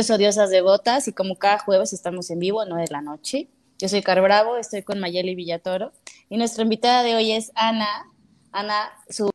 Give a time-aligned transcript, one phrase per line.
[0.00, 3.48] es Odiosas Devotas y como cada jueves estamos en vivo, no de la noche.
[3.78, 5.92] Yo soy Car Bravo, estoy con Mayeli Villatoro
[6.28, 8.06] y nuestra invitada de hoy es Ana.
[8.52, 9.30] Ana, su...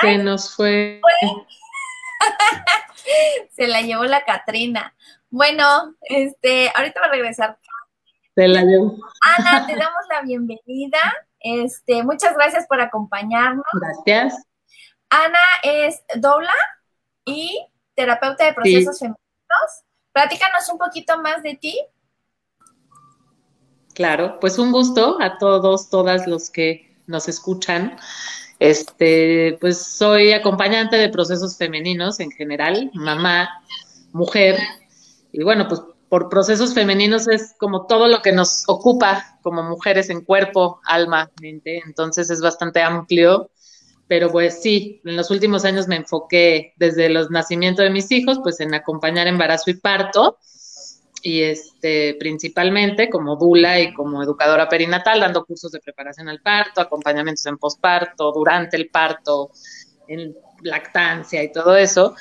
[0.00, 1.00] Se nos fue.
[3.56, 4.94] Se la llevó la Catrina.
[5.28, 7.58] Bueno, este, ahorita va a regresar.
[8.34, 8.96] Se la llevó.
[9.38, 10.98] Ana, te damos la bienvenida.
[11.40, 13.64] Este, muchas gracias por acompañarnos.
[13.72, 14.44] Gracias.
[15.08, 16.54] Ana es dobla
[17.24, 17.69] y
[18.00, 19.70] terapeuta de procesos femeninos.
[20.12, 21.78] Platícanos un poquito más de ti.
[23.94, 27.98] Claro, pues un gusto a todos, todas los que nos escuchan.
[28.58, 33.48] Este, pues soy acompañante de procesos femeninos en general, mamá,
[34.12, 34.58] mujer,
[35.32, 40.10] y bueno, pues por procesos femeninos es como todo lo que nos ocupa como mujeres
[40.10, 43.50] en cuerpo, alma, mente, entonces es bastante amplio,
[44.10, 48.40] pero pues sí, en los últimos años me enfoqué desde los nacimientos de mis hijos,
[48.42, 50.36] pues en acompañar embarazo y parto,
[51.22, 56.80] y este principalmente como dula y como educadora perinatal, dando cursos de preparación al parto,
[56.80, 59.52] acompañamientos en posparto, durante el parto,
[60.08, 62.16] en lactancia y todo eso.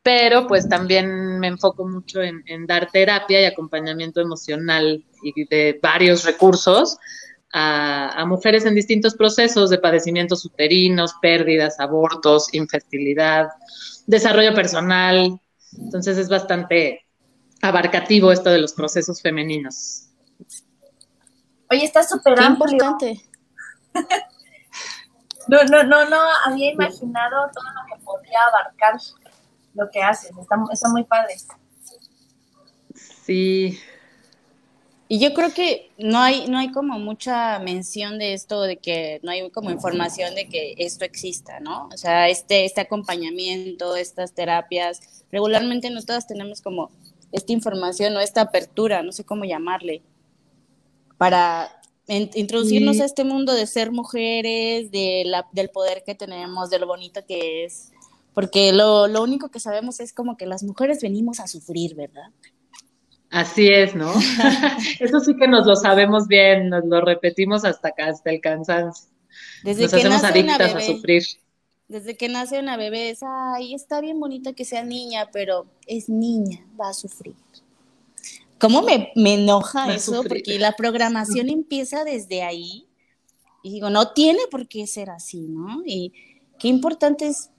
[0.00, 6.24] Pero pues también me enfoco mucho en, dar terapia y acompañamiento emocional y de varios
[6.24, 6.98] recursos
[7.52, 13.48] a, a, mujeres en distintos procesos de padecimientos uterinos, pérdidas, abortos, infertilidad,
[14.06, 15.38] desarrollo personal.
[15.78, 17.06] Entonces es bastante
[17.62, 20.08] abarcativo esto de los procesos femeninos.
[21.70, 23.22] Oye, está súper importante.
[25.48, 29.00] no, no, no, no había imaginado todo lo que podría abarcar
[29.74, 30.32] lo que haces.
[30.72, 31.34] Está, muy padre.
[33.24, 33.78] Sí.
[35.12, 39.20] Y yo creo que no hay, no hay como mucha mención de esto, de que
[39.22, 41.90] no hay como información de que esto exista, ¿no?
[41.92, 46.90] O sea, este, este acompañamiento, estas terapias, regularmente no todas tenemos como
[47.30, 50.00] esta información o esta apertura, no sé cómo llamarle,
[51.18, 51.68] para
[52.08, 56.86] introducirnos a este mundo de ser mujeres, de la, del poder que tenemos, de lo
[56.86, 57.92] bonito que es,
[58.32, 62.30] porque lo, lo único que sabemos es como que las mujeres venimos a sufrir, ¿verdad?
[63.32, 64.12] Así es, ¿no?
[65.00, 69.08] Eso sí que nos lo sabemos bien, nos lo repetimos hasta acá, hasta el cansancio.
[69.64, 71.22] Desde nos que hacemos adictas a sufrir.
[71.88, 76.10] Desde que nace una bebé es, ay, está bien bonita que sea niña, pero es
[76.10, 77.34] niña, va a sufrir.
[78.58, 80.22] ¿Cómo me, me enoja eso?
[80.28, 82.86] Porque la programación empieza desde ahí.
[83.62, 85.82] Y digo, no tiene por qué ser así, ¿no?
[85.86, 86.12] Y
[86.58, 87.50] qué importante es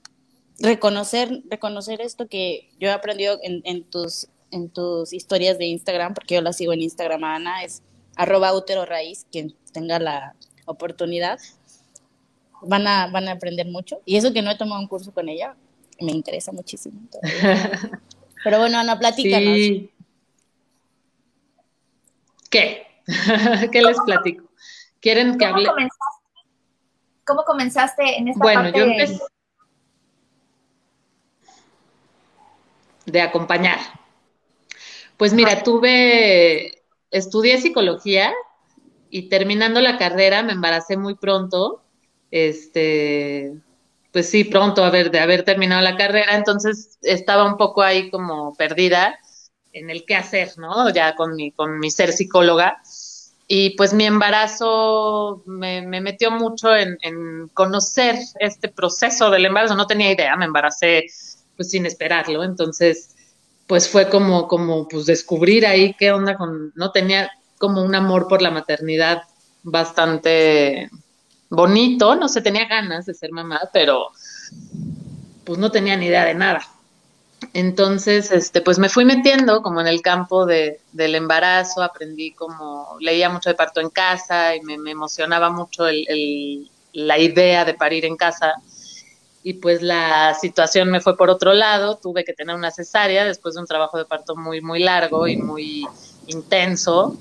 [0.59, 6.35] reconocer, reconocer esto que yo he aprendido en, tus, en tus historias de Instagram, porque
[6.35, 7.81] yo la sigo en Instagram, Ana, es
[8.15, 11.39] arroba útero raíz, quien tenga la oportunidad,
[12.61, 14.01] van a, van a aprender mucho.
[14.05, 15.55] Y eso que no he tomado un curso con ella,
[15.99, 17.01] me interesa muchísimo.
[18.43, 19.89] Pero bueno, Ana, platícanos.
[22.49, 22.85] ¿Qué?
[23.71, 24.45] ¿Qué les platico?
[24.99, 25.67] ¿Quieren que hable?
[27.25, 29.19] ¿Cómo comenzaste en esta bueno, yo empecé,
[33.05, 33.79] de acompañar?
[35.17, 38.33] Pues mira, tuve, estudié psicología
[39.09, 41.83] y terminando la carrera me embaracé muy pronto.
[42.31, 43.53] Este,
[44.11, 48.55] pues sí, pronto haber, de haber terminado la carrera, entonces estaba un poco ahí como
[48.55, 49.19] perdida
[49.71, 50.89] en el qué hacer, ¿no?
[50.91, 52.81] Ya con mi, con mi ser psicóloga.
[53.47, 59.75] Y pues mi embarazo me, metió mucho en, en, conocer este proceso del embarazo.
[59.75, 61.05] No tenía idea, me embaracé
[61.55, 62.43] pues sin esperarlo.
[62.43, 63.12] Entonces,
[63.73, 68.27] pues fue como, como, pues descubrir ahí qué onda con, no tenía como un amor
[68.27, 69.23] por la maternidad
[69.63, 70.91] bastante
[71.49, 74.09] bonito, no sé, tenía ganas de ser mamá, pero
[75.43, 76.61] pues no tenía ni idea de nada.
[77.55, 82.95] Entonces, este, pues me fui metiendo como en el campo de, del embarazo, aprendí como,
[82.99, 88.05] leía mucho de parto en casa y me, emocionaba mucho el, la idea de parir
[88.05, 88.53] en casa
[89.43, 93.55] y pues la situación me fue por otro lado, tuve que tener una cesárea después
[93.55, 95.85] de un trabajo de parto muy, muy largo y muy
[96.27, 97.17] intenso.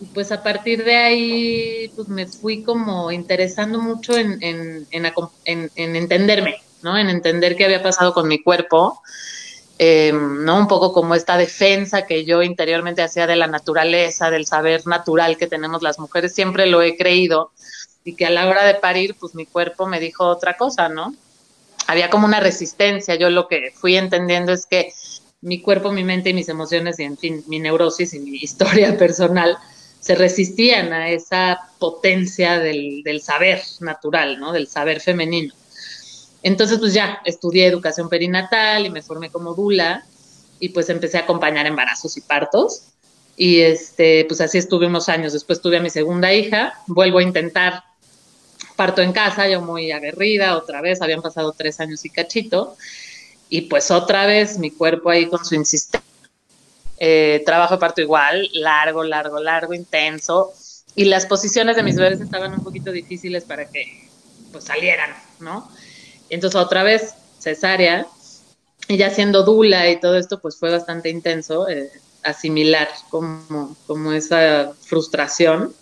[0.00, 5.70] Y pues a partir de ahí pues me fui como interesando mucho en, en, en,
[5.74, 6.96] en entenderme, ¿no?
[6.96, 9.02] En entender qué había pasado con mi cuerpo.
[9.82, 10.58] Em, ¿no?
[10.58, 15.38] Un poco como esta defensa que yo interiormente hacía de la naturaleza, del saber natural
[15.38, 17.50] que tenemos las mujeres, siempre lo he creído
[18.04, 21.14] y que a la hora de parir, pues mi cuerpo me dijo otra cosa, ¿no?
[21.90, 24.92] Había como una resistencia, yo lo que fui entendiendo es que
[25.40, 28.96] mi cuerpo, mi mente y mis emociones y en fin, mi neurosis y mi historia
[28.96, 29.58] personal
[29.98, 34.52] se resistían a esa potencia del, del saber natural, ¿no?
[34.52, 35.52] Del saber femenino.
[36.44, 40.04] Entonces, pues ya, estudié educación perinatal y me formé como dula
[40.60, 42.84] y pues empecé a acompañar embarazos y partos.
[43.36, 45.32] Y este, pues así estuve unos años.
[45.32, 47.82] Después tuve a mi segunda hija, vuelvo a intentar
[48.80, 52.78] parto en casa, yo muy aguerrida, otra vez, habían pasado tres años y cachito.
[53.50, 56.08] Y pues otra vez mi cuerpo ahí con su insistencia.
[56.98, 60.54] Eh, trabajo de parto igual, largo, largo, largo, intenso.
[60.94, 64.08] Y las posiciones de mis bebés estaban un poquito difíciles para que
[64.50, 65.10] pues salieran,
[65.40, 65.70] ¿no?
[66.30, 68.06] Entonces otra vez cesárea,
[68.88, 71.90] y ya siendo dula y todo esto, pues fue bastante intenso eh,
[72.22, 75.74] asimilar como, como esa frustración.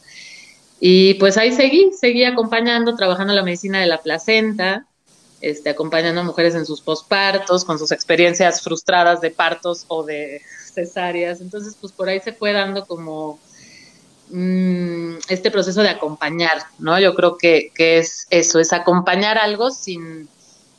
[0.81, 4.87] Y pues ahí seguí, seguí acompañando, trabajando la medicina de la placenta,
[5.41, 10.43] este, acompañando a mujeres en sus pospartos, con sus experiencias frustradas de partos o de
[10.75, 11.41] cesáreas.
[11.41, 13.41] Entonces, pues por ahí se fue dando como
[14.31, 16.99] mm, este proceso de acompañar, ¿no?
[17.01, 20.29] Yo creo que, que es eso, es acompañar algo sin,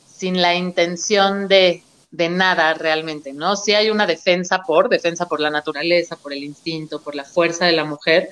[0.06, 3.56] sin la intención de, de nada realmente, ¿no?
[3.56, 7.66] Sí hay una defensa por, defensa por la naturaleza, por el instinto, por la fuerza
[7.66, 8.30] de la mujer,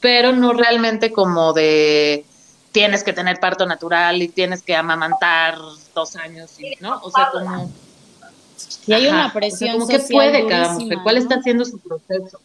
[0.00, 2.24] pero no realmente como de
[2.72, 5.58] tienes que tener parto natural y tienes que amamantar
[5.94, 7.00] dos años, ¿no?
[7.02, 7.70] O sea, como...
[8.86, 12.40] Y hay una presión como que puede cada mujer, ¿cuál está haciendo su proceso?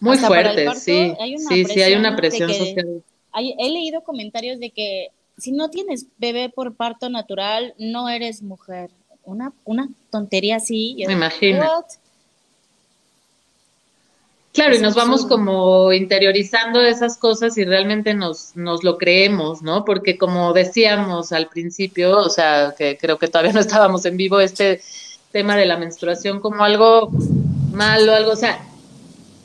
[0.00, 1.14] Muy fuerte, sí,
[1.48, 3.02] sí, sí, hay una presión social.
[3.34, 5.08] he leído comentarios de que
[5.38, 8.90] si no tienes bebé por parto natural, no eres mujer.
[9.24, 11.02] Una, una tontería así.
[11.06, 11.84] Me imagino.
[14.54, 19.84] Claro, y nos vamos como interiorizando esas cosas y realmente nos, nos lo creemos, ¿no?
[19.84, 24.38] Porque como decíamos al principio, o sea, que creo que todavía no estábamos en vivo,
[24.38, 24.80] este
[25.32, 27.10] tema de la menstruación como algo
[27.72, 28.64] malo, algo, o sea,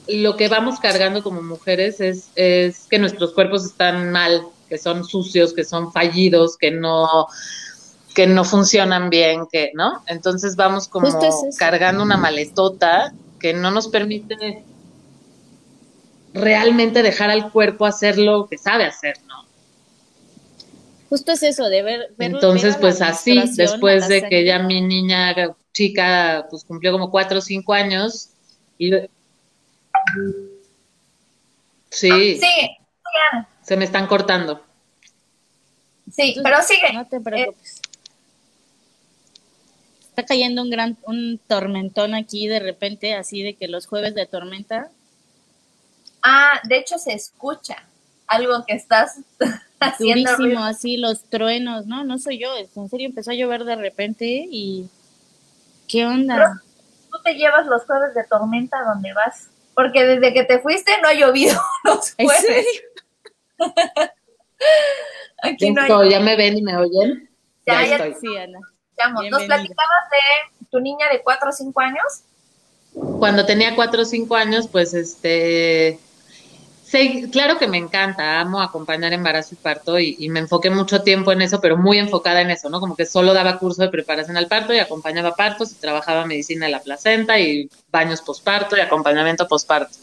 [0.08, 5.04] lo que vamos cargando como mujeres es, es que nuestros cuerpos están mal, que son
[5.04, 7.28] sucios, que son fallidos, que no
[8.14, 10.04] que no funcionan bien, que, ¿no?
[10.06, 11.08] Entonces vamos como
[11.58, 14.64] cargando una maletota que no nos permite
[16.39, 19.45] realmente dejar al cuerpo hacer lo que sabe hacer, ¿no?
[21.09, 22.13] Justo es eso, de ver.
[22.19, 25.36] Entonces, pues así, después de que ya mi niña
[25.74, 28.30] chica, pues cumplió como cuatro o cinco años,
[28.77, 28.91] y.
[31.89, 32.38] Sí.
[32.38, 32.77] Sí,
[33.63, 34.63] se me están cortando.
[36.12, 36.94] Sí, pero sigue.
[36.94, 37.81] No te preocupes.
[40.01, 44.27] Está cayendo un gran, un tormentón aquí de repente, así de que los jueves de
[44.27, 44.91] tormenta.
[46.24, 47.77] Ah, de hecho se escucha
[48.27, 49.19] algo que estás
[49.80, 50.31] haciendo.
[50.36, 52.04] Durísimo, así los truenos, ¿no?
[52.04, 54.89] No soy yo, en serio empezó a llover de repente y
[55.88, 56.62] ¿qué onda?
[57.12, 61.07] tú te llevas los jueves de tormenta donde vas, porque desde que te fuiste no
[61.07, 62.65] ha llovido los jueves.
[65.42, 66.10] Aquí no hay...
[66.10, 67.30] ¿Ya me ven y me oyen?
[67.65, 68.15] Ya, ya, estoy.
[68.22, 68.60] Sí, Ana.
[69.30, 72.24] ¿Nos platicabas de tu niña de 4 o 5 años?
[73.19, 76.00] Cuando tenía 4 o 5 años, pues este...
[76.89, 81.31] Sí, claro que me encanta, amo acompañar embarazo y parto y, me enfoqué mucho tiempo
[81.31, 82.79] en eso, pero muy enfocada en eso, ¿no?
[82.79, 86.65] Como que solo daba curso de preparación al parto y acompañaba partos y trabajaba medicina
[86.65, 89.96] de la placenta y baños posparto y acompañamiento posparto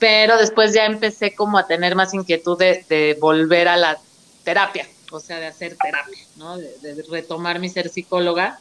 [0.00, 3.98] pero después ya empecé como a tener más inquietud de, volver a la
[4.42, 6.58] terapia, o sea, de hacer terapia, ¿no?
[6.58, 8.58] De, retomar mi ser psicóloga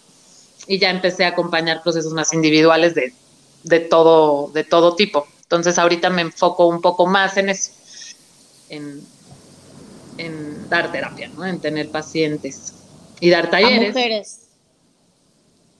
[0.67, 3.13] y ya empecé a acompañar procesos más individuales de,
[3.63, 5.25] de, todo, de todo tipo.
[5.49, 7.71] Entonces ahorita me enfoco un poco más en eso,
[8.69, 9.01] en,
[10.19, 11.43] en dar terapia, ¿no?
[11.43, 12.75] En tener pacientes
[13.19, 13.89] y dar talleres.
[13.89, 14.47] A mujeres.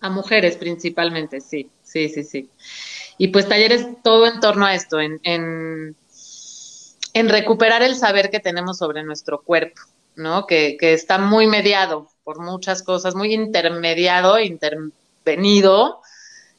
[0.02, 2.50] A mujeres principalmente, sí, sí, sí, sí.
[3.20, 5.96] Y pues talleres todo en torno a esto, en, en,
[7.30, 9.84] recuperar el saber que tenemos sobre nuestro cuerpo,
[10.16, 10.48] ¿no?
[10.48, 16.02] Que, que está muy mediado por muchas cosas, muy intermediado, intervenido,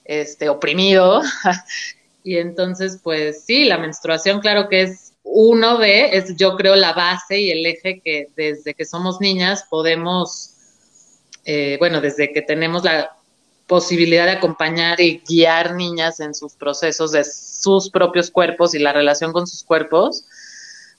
[0.04, 1.22] este, oprimido.
[2.22, 6.92] y entonces, pues sí, la menstruación, claro que es uno de, es yo creo la
[6.92, 10.54] base y el eje que desde que somos niñas podemos,
[11.44, 13.16] eh, bueno, desde que tenemos la
[13.66, 18.92] posibilidad de acompañar y guiar niñas en sus procesos de sus propios cuerpos y la
[18.92, 20.24] relación con sus cuerpos,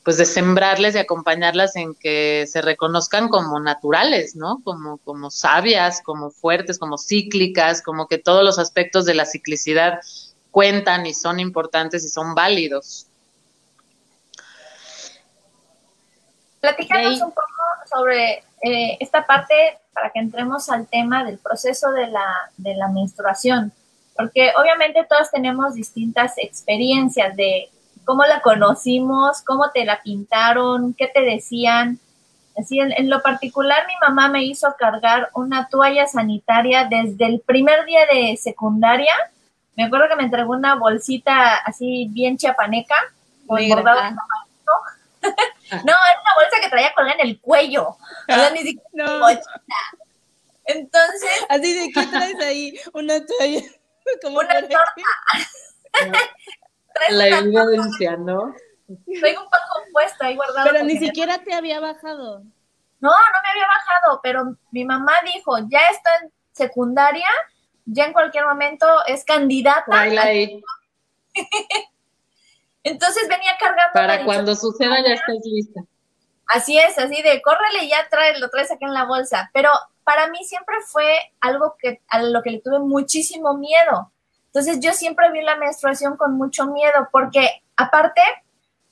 [0.03, 4.61] pues de sembrarles y acompañarlas en que se reconozcan como naturales, ¿no?
[4.63, 9.99] Como, como sabias, como fuertes, como cíclicas, como que todos los aspectos de la ciclicidad
[10.51, 13.07] cuentan y son importantes y son válidos.
[16.59, 17.47] Platícanos un poco
[17.91, 22.87] sobre eh, esta parte para que entremos al tema del proceso de la, de la
[22.87, 23.71] menstruación,
[24.15, 27.69] porque obviamente todos tenemos distintas experiencias de
[28.05, 31.99] cómo la conocimos, cómo te la pintaron, qué te decían.
[32.57, 37.85] Así, en, lo particular, mi mamá me hizo cargar una toalla sanitaria desde el primer
[37.85, 39.13] día de secundaria.
[39.75, 42.95] Me acuerdo que me entregó una bolsita así bien chiapaneca,
[43.47, 44.15] con bordado ah.
[45.71, 47.97] No, era una bolsa que traía colgada en el cuello.
[48.53, 49.41] ni siquiera
[50.65, 51.45] Entonces.
[51.49, 53.61] Así de qué traes ahí una toalla.
[54.21, 55.01] Como una torta.
[57.09, 58.53] la evidencia, ¿no?
[59.19, 60.69] Traigo un pan compuesto ahí guardado.
[60.69, 62.43] Pero ni siquiera te había bajado.
[62.99, 67.27] No, no me había bajado, pero mi mamá dijo, ya está en secundaria,
[67.85, 70.05] ya en cualquier momento es candidata.
[72.83, 73.93] Entonces venía cargando.
[73.93, 75.81] Para cuando suceda ya estás lista.
[76.47, 79.49] Así es, así de córrele y ya trae, lo traes aquí en la bolsa.
[79.53, 79.69] Pero
[80.03, 84.11] para mí siempre fue algo que a lo que le tuve muchísimo miedo.
[84.47, 88.21] Entonces yo siempre vi la menstruación con mucho miedo porque aparte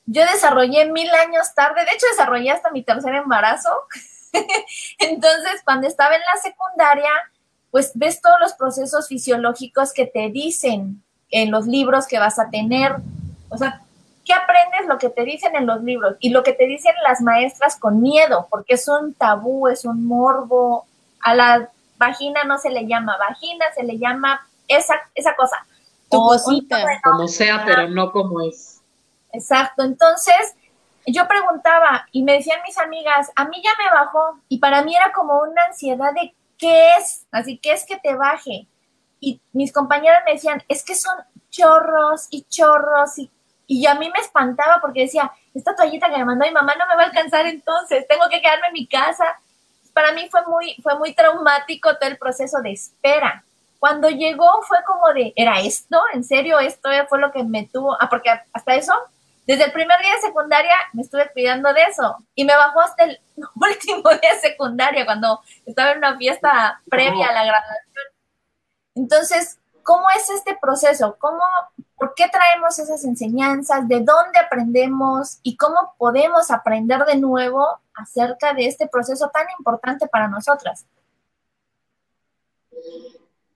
[0.06, 3.68] yo desarrollé mil años tarde, de hecho desarrollé hasta mi tercer embarazo.
[4.98, 7.10] Entonces cuando estaba en la secundaria,
[7.70, 12.50] pues ves todos los procesos fisiológicos que te dicen en los libros que vas a
[12.50, 12.96] tener.
[13.48, 13.82] O sea,
[14.24, 17.20] ¿qué aprendes lo que te dicen en los libros y lo que te dicen las
[17.20, 18.48] maestras con miedo?
[18.50, 20.86] Porque es un tabú, es un morbo.
[21.22, 25.64] A la vagina no se le llama vagina, se le llama esa, esa cosa.
[26.10, 26.84] Tu cosita.
[27.04, 28.80] Como sea, pero no como es.
[29.32, 29.84] Exacto.
[29.84, 30.56] Entonces,
[31.06, 34.94] yo preguntaba y me decían mis amigas, a mí ya me bajó y para mí
[34.94, 38.68] era como una ansiedad de qué es, así que es que te baje.
[39.18, 41.16] Y mis compañeras me decían, es que son
[41.50, 43.30] chorros y chorros y,
[43.66, 46.86] y a mí me espantaba porque decía, esta toallita que me mandó mi mamá no
[46.86, 49.24] me va a alcanzar entonces, tengo que quedarme en mi casa.
[49.92, 53.44] Para mí fue muy, fue muy traumático todo el proceso de espera.
[53.78, 56.00] Cuando llegó fue como de, ¿era esto?
[56.12, 56.60] ¿En serio?
[56.60, 58.92] Esto fue lo que me tuvo, ah, porque hasta eso,
[59.50, 63.02] desde el primer día de secundaria me estuve cuidando de eso y me bajó hasta
[63.02, 63.18] el
[63.56, 68.04] último día de secundaria cuando estaba en una fiesta previa a la graduación.
[68.94, 71.16] Entonces, ¿cómo es este proceso?
[71.18, 71.42] ¿Cómo,
[71.96, 73.88] por qué traemos esas enseñanzas?
[73.88, 75.40] ¿De dónde aprendemos?
[75.42, 80.86] ¿Y cómo podemos aprender de nuevo acerca de este proceso tan importante para nosotras?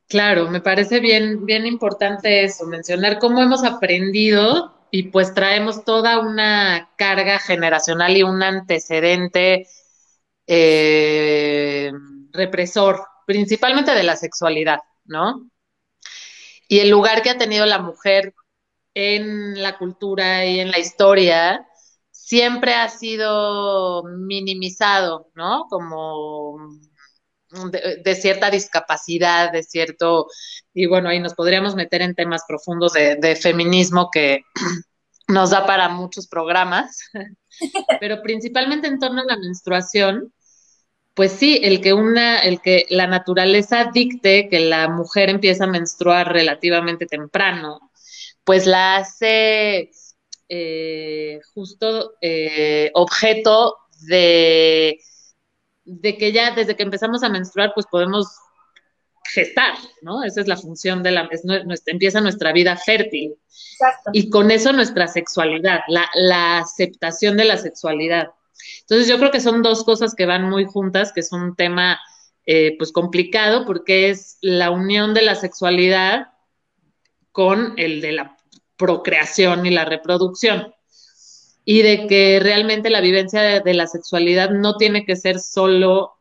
[0.08, 6.20] Claro, me parece bien, bien importante eso, mencionar cómo hemos aprendido y pues traemos toda
[6.20, 9.66] una carga generacional y un antecedente
[10.46, 11.90] eh,
[12.30, 15.50] represor, principalmente de la sexualidad, ¿no?
[16.68, 18.34] Y el lugar que ha tenido la mujer
[18.94, 21.66] en la cultura y en la historia
[22.12, 25.66] siempre ha sido minimizado, ¿no?
[25.70, 26.68] Como
[27.70, 30.26] de, cierta discapacidad, de cierto,
[30.72, 34.42] y bueno, ahí nos podríamos meter en temas profundos de, feminismo que
[35.28, 36.98] nos da para muchos programas,
[38.00, 40.32] pero principalmente en torno a la menstruación,
[41.14, 45.68] pues sí, el que una, el que la naturaleza dicte que la mujer empieza a
[45.68, 47.92] menstruar relativamente temprano,
[48.42, 49.90] pues la hace
[50.48, 54.98] eh, justo eh, objeto de
[55.84, 58.26] de que ya desde que empezamos a menstruar, pues podemos
[59.32, 60.22] gestar, ¿no?
[60.22, 61.28] Esa es la función de la,
[61.86, 63.34] empieza nuestra vida fértil.
[63.72, 64.10] Exacto.
[64.12, 68.30] Y con eso nuestra sexualidad, la, aceptación de la sexualidad.
[68.80, 71.98] Entonces yo creo que son dos cosas que van muy juntas, que es un tema
[72.46, 76.28] eh, pues complicado porque es la unión de la sexualidad
[77.32, 78.36] con el de la
[78.76, 80.73] procreación y la reproducción
[81.64, 86.12] y de que realmente la vivencia de, la sexualidad no tiene que ser solo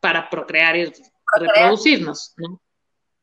[0.00, 0.92] para procrear y
[1.38, 2.60] reproducirnos, ¿no?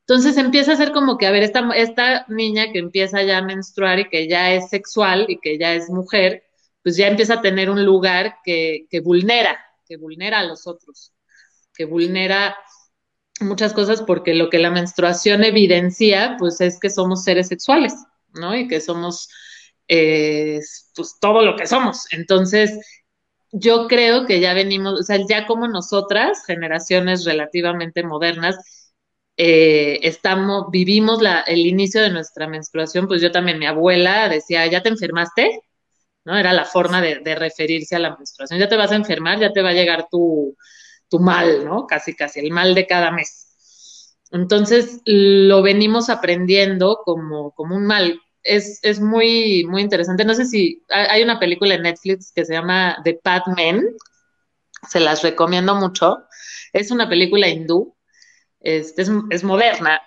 [0.08, 3.42] Entonces empieza a ser como que, a ver, esta, esta niña que empieza ya a
[3.42, 6.44] menstruar y que ya es sexual y que ya es mujer,
[6.84, 11.12] pues ya empieza a tener un lugar que, que vulnera, que vulnera a los otros,
[11.74, 12.56] que vulnera
[13.42, 17.96] muchas cosas porque lo que la menstruación evidencia, pues es que somos seres sexuales,
[18.34, 18.56] ¿no?
[18.56, 19.28] Y que somos
[19.88, 22.06] pues todo lo que somos.
[22.12, 22.80] Entonces,
[23.52, 28.58] yo creo que ya venimos, o sea, ya como nosotras, generaciones relativamente modernas,
[29.38, 34.66] eh, estamos, vivimos la, el inicio de nuestra menstruación, pues yo también, mi abuela decía,
[34.68, 35.62] ¿ya te enfermaste?
[36.26, 36.38] ¿no?
[36.38, 38.60] Era la forma de, de, referirse a la menstruación.
[38.60, 40.58] Ya te vas a enfermar, ya te va a llegar tu,
[41.10, 41.88] tu mal, ¿no?
[41.88, 43.46] Casi, casi, el mal de cada mes.
[44.32, 48.20] Entonces, lo venimos aprendiendo como, como un mal.
[48.46, 50.24] Es, es muy, muy interesante.
[50.24, 53.84] No sé si hay una película en Netflix que se llama The Bad Men.
[54.88, 56.24] Se las recomiendo mucho.
[56.72, 57.96] Es una película hindú.
[58.62, 60.02] Es, es moderna,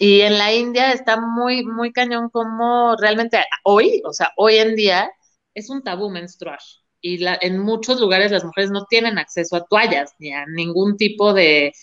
[0.00, 4.74] y en la India está muy, muy cañón como realmente hoy, o sea, hoy en
[4.74, 5.10] día
[5.52, 6.58] es un tabú menstruar.
[7.02, 10.96] Y la, en muchos lugares las mujeres no tienen acceso a toallas ni a ningún
[10.96, 11.74] tipo de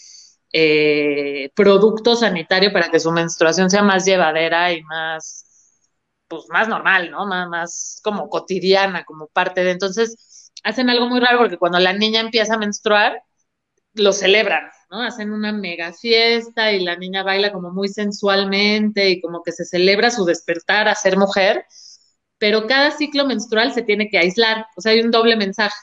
[0.52, 5.46] eh, producto sanitario para que su menstruación sea más llevadera y más,
[6.28, 7.26] pues más normal, ¿no?
[7.26, 9.72] Más, como cotidiana, como parte de.
[9.72, 13.22] Entonces, hacen algo muy raro porque cuando la niña empieza a menstruar,
[13.94, 15.02] lo celebran, ¿no?
[15.02, 19.66] Hacen una mega fiesta y la niña baila como muy sensualmente y como que se
[19.66, 21.66] celebra su despertar a ser mujer
[22.38, 25.76] pero cada ciclo menstrual se tiene que aislar, o sea, hay un doble mensaje.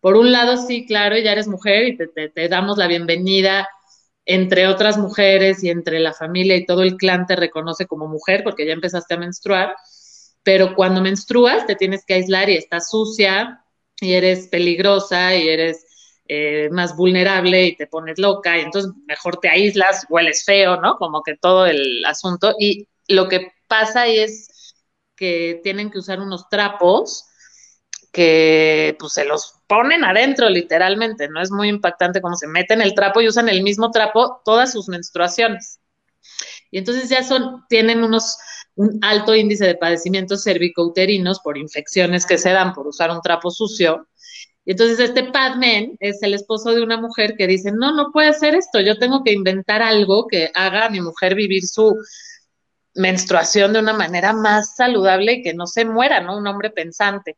[0.00, 3.68] Por un lado, sí, claro, ya eres mujer y te, damos la bienvenida
[4.26, 8.42] entre otras mujeres y entre la familia y todo el clan te reconoce como mujer
[8.42, 9.76] porque ya empezaste a menstruar,
[10.42, 13.64] pero cuando menstruas te tienes que aislar y estás sucia
[14.00, 15.86] y eres peligrosa y eres
[16.26, 20.96] eh, más vulnerable y te pones loca y entonces mejor te aíslas, hueles feo, ¿no?
[20.96, 24.74] Como que todo el asunto y lo que pasa es
[25.16, 27.26] que tienen que usar unos trapos
[28.14, 31.42] que pues se los ponen adentro literalmente, ¿no?
[31.42, 34.88] Es muy impactante cómo se meten el trapo y usan el mismo trapo todas sus
[34.88, 35.80] menstruaciones.
[36.70, 38.38] Y entonces ya son, tienen unos,
[38.76, 43.50] un alto índice de padecimientos cervicouterinos por infecciones que se dan por usar un trapo
[43.50, 44.06] sucio.
[44.64, 48.32] Y entonces este Padmen es el esposo de una mujer que dice, no, no puede
[48.32, 51.94] ser esto, yo tengo que inventar algo que haga a mi mujer vivir su,
[52.94, 56.38] menstruación de una manera más saludable y que no se muera, ¿no?
[56.38, 57.36] Un hombre pensante.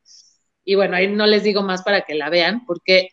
[0.67, 3.09] Y bueno, ahí no les digo más para que la vean, porque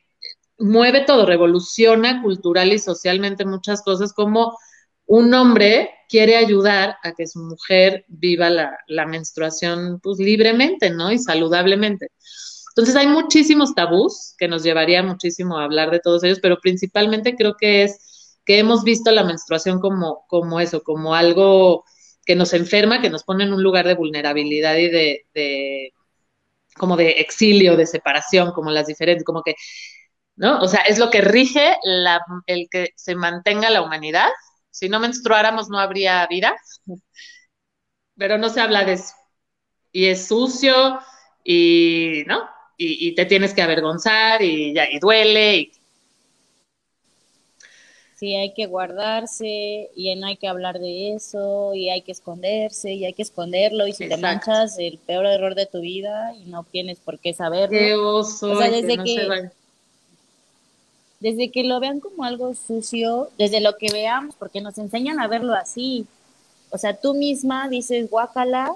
[0.58, 4.58] mueve todo, revoluciona cultural y socialmente muchas cosas, como
[5.06, 11.12] un hombre quiere ayudar a que su mujer viva la, menstruación pues libremente, ¿no?
[11.12, 12.08] Y saludablemente.
[12.76, 17.36] Entonces hay muchísimos tabús que nos llevaría muchísimo a hablar de todos ellos, pero principalmente
[17.36, 21.86] creo que es que hemos visto la menstruación como, como eso, como algo
[22.26, 25.94] que nos enferma, que nos pone en un lugar de vulnerabilidad y de,
[26.78, 29.56] como de exilio, de separación, como las diferentes, como que,
[30.36, 30.60] ¿no?
[30.62, 34.30] O sea, es lo que rige la, el que se mantenga la humanidad.
[34.72, 36.56] Si no menstruáramos no habría vida,
[38.18, 39.14] pero no se habla de eso.
[39.92, 41.00] Y es sucio
[41.44, 42.50] y, ¿no?
[42.78, 45.72] Y, te tienes que avergonzar y ya, y duele y
[48.18, 52.94] sí hay que guardarse y no hay que hablar de eso y hay que esconderse
[52.94, 56.50] y hay que esconderlo y si te manchas el peor error de tu vida y
[56.50, 57.78] no tienes por qué saberlo.
[57.78, 59.50] Qué oso, o sea, desde que,
[61.20, 65.28] desde que lo vean como algo sucio, desde lo que veamos, porque nos enseñan a
[65.28, 66.06] verlo así.
[66.70, 68.74] O sea, tú misma dices, guácala,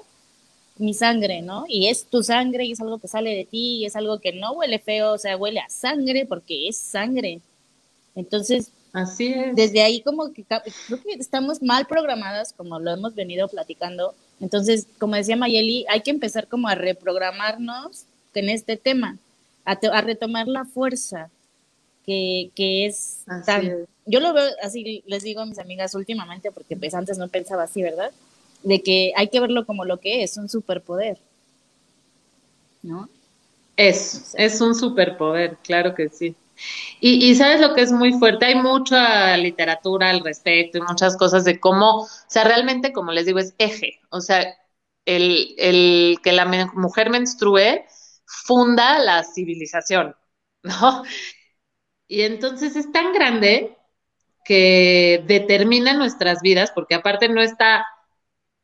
[0.78, 1.66] mi sangre, ¿no?
[1.68, 4.32] Y es tu sangre y es algo que sale de ti y es algo que
[4.34, 7.42] no huele feo, o sea, huele a sangre porque es sangre.
[8.16, 9.56] Entonces, Así es.
[9.56, 10.64] Desde ahí como que creo
[11.04, 14.16] que estamos mal programadas, como lo hemos venido platicando.
[14.42, 19.18] Entonces, como decía Mayeli, hay que empezar como a reprogramarnos en este tema,
[19.66, 21.30] a, retomar la fuerza
[22.08, 23.86] que, que es tan...
[24.08, 27.64] Yo lo veo así, les digo a mis amigas últimamente, porque pues antes no pensaba
[27.64, 28.12] así, ¿verdad?
[28.64, 31.20] De que hay que verlo como lo que es, un superpoder.
[32.82, 33.10] ¿No?
[33.76, 36.36] Es, es un superpoder, claro que sí.
[37.00, 41.46] Y, sabes lo que es muy fuerte, hay mucha literatura al respecto y muchas cosas
[41.46, 44.46] de cómo, o sea, realmente, como les digo, es eje, o sea,
[45.06, 47.86] el, el que la mujer menstrue
[48.26, 50.16] funda la civilización,
[50.64, 51.04] ¿no?
[52.08, 53.78] Y entonces es tan grande
[54.46, 57.86] que determina nuestras vidas, porque aparte no está,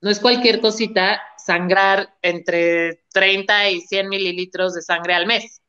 [0.01, 5.61] no es cualquier cosita sangrar entre 30 y 100 mililitros de sangre al mes.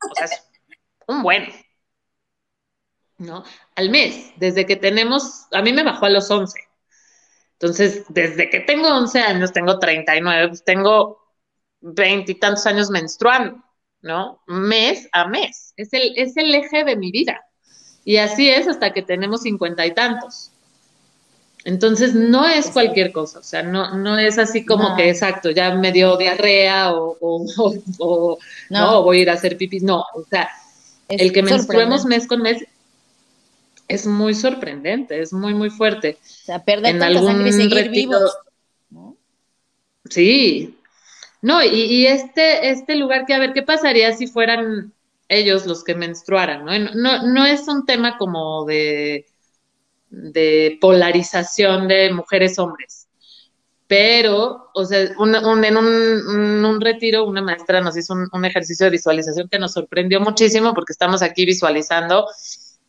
[0.00, 0.28] O sea,
[1.08, 1.48] un buen,
[3.18, 3.44] ¿no?
[3.74, 6.58] Al mes, desde que tenemos, a mí me bajó a los 11.
[7.54, 11.18] Entonces, desde que tengo 11 años, tengo 39, pues tengo
[11.80, 13.62] veintitantos años menstruando,
[14.02, 14.40] ¿no?
[14.46, 15.72] Mes a mes.
[15.76, 17.44] Es el, es el eje de mi vida.
[18.04, 20.52] Y así es hasta que tenemos cincuenta y tantos.
[21.64, 25.74] Entonces, no es cualquier cosa, o sea, no, no es así como que exacto, ya
[25.74, 28.38] me dio diarrea o, o,
[28.70, 29.02] no.
[29.02, 30.48] voy a ir a hacer pipis, no, o sea,
[31.08, 32.64] el que menstruemos mes con mes
[33.88, 36.18] es muy sorprendente, es muy, muy fuerte.
[36.22, 38.36] O sea, perder tanta sangre y seguir vivos.
[40.10, 40.78] Sí,
[41.42, 44.92] No, y, este, este lugar que, a ver, ¿qué pasaría si fueran
[45.28, 46.64] ellos los que menstruaran?
[46.64, 46.78] ¿no?
[46.94, 49.26] No, no es un tema como de,
[50.10, 53.07] de polarización de mujeres-hombres
[53.88, 59.48] pero, o sea, un, en un, retiro una maestra nos hizo un, ejercicio de visualización
[59.48, 62.26] que nos sorprendió muchísimo porque estamos aquí visualizando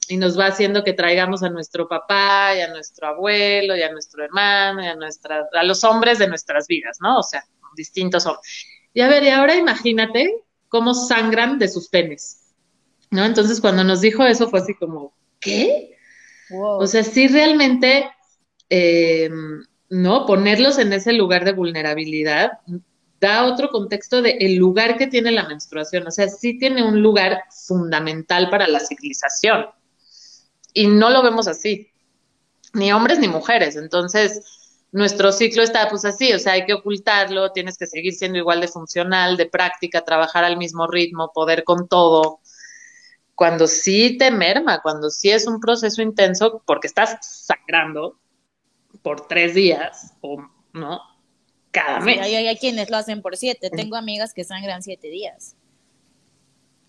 [0.10, 3.94] y nos va haciendo que traigamos a nuestro papá y a nuestro abuelo y a
[3.94, 7.20] nuestro hermano y a, nuestra, a los hombres de nuestras vidas, ¿no?
[7.20, 7.46] O sea,
[7.78, 8.66] distintos hombres.
[8.94, 12.56] Y a ver, y ahora imagínate cómo sangran de sus penes,
[13.10, 13.24] ¿no?
[13.24, 15.96] Entonces cuando nos dijo eso fue así como, ¿qué?
[16.52, 18.12] O sea, sí realmente...
[18.70, 19.30] Eh,
[19.90, 20.26] ¿no?
[20.26, 22.60] Ponerlos en ese lugar de vulnerabilidad
[23.20, 26.08] da otro contexto de el lugar que tiene la menstruación.
[26.08, 29.66] O sea, sí tiene un lugar fundamental para la civilización.
[30.74, 31.92] Y no lo vemos así,
[32.74, 33.76] ni hombres ni mujeres.
[33.76, 34.42] Entonces,
[34.92, 38.62] nuestro ciclo está pues así, o sea, hay que ocultarlo, tienes que seguir siendo igual
[38.62, 42.40] de funcional, de práctica, trabajar al mismo ritmo, poder con todo.
[43.36, 48.18] Cuando sí te merma, cuando sí es un proceso intenso, porque estás sangrando,
[49.02, 51.02] por tres días, o no,
[51.72, 52.20] cada mes.
[52.20, 53.70] hay, quienes lo hacen por siete.
[53.70, 55.56] Tengo amigas que sangran siete días.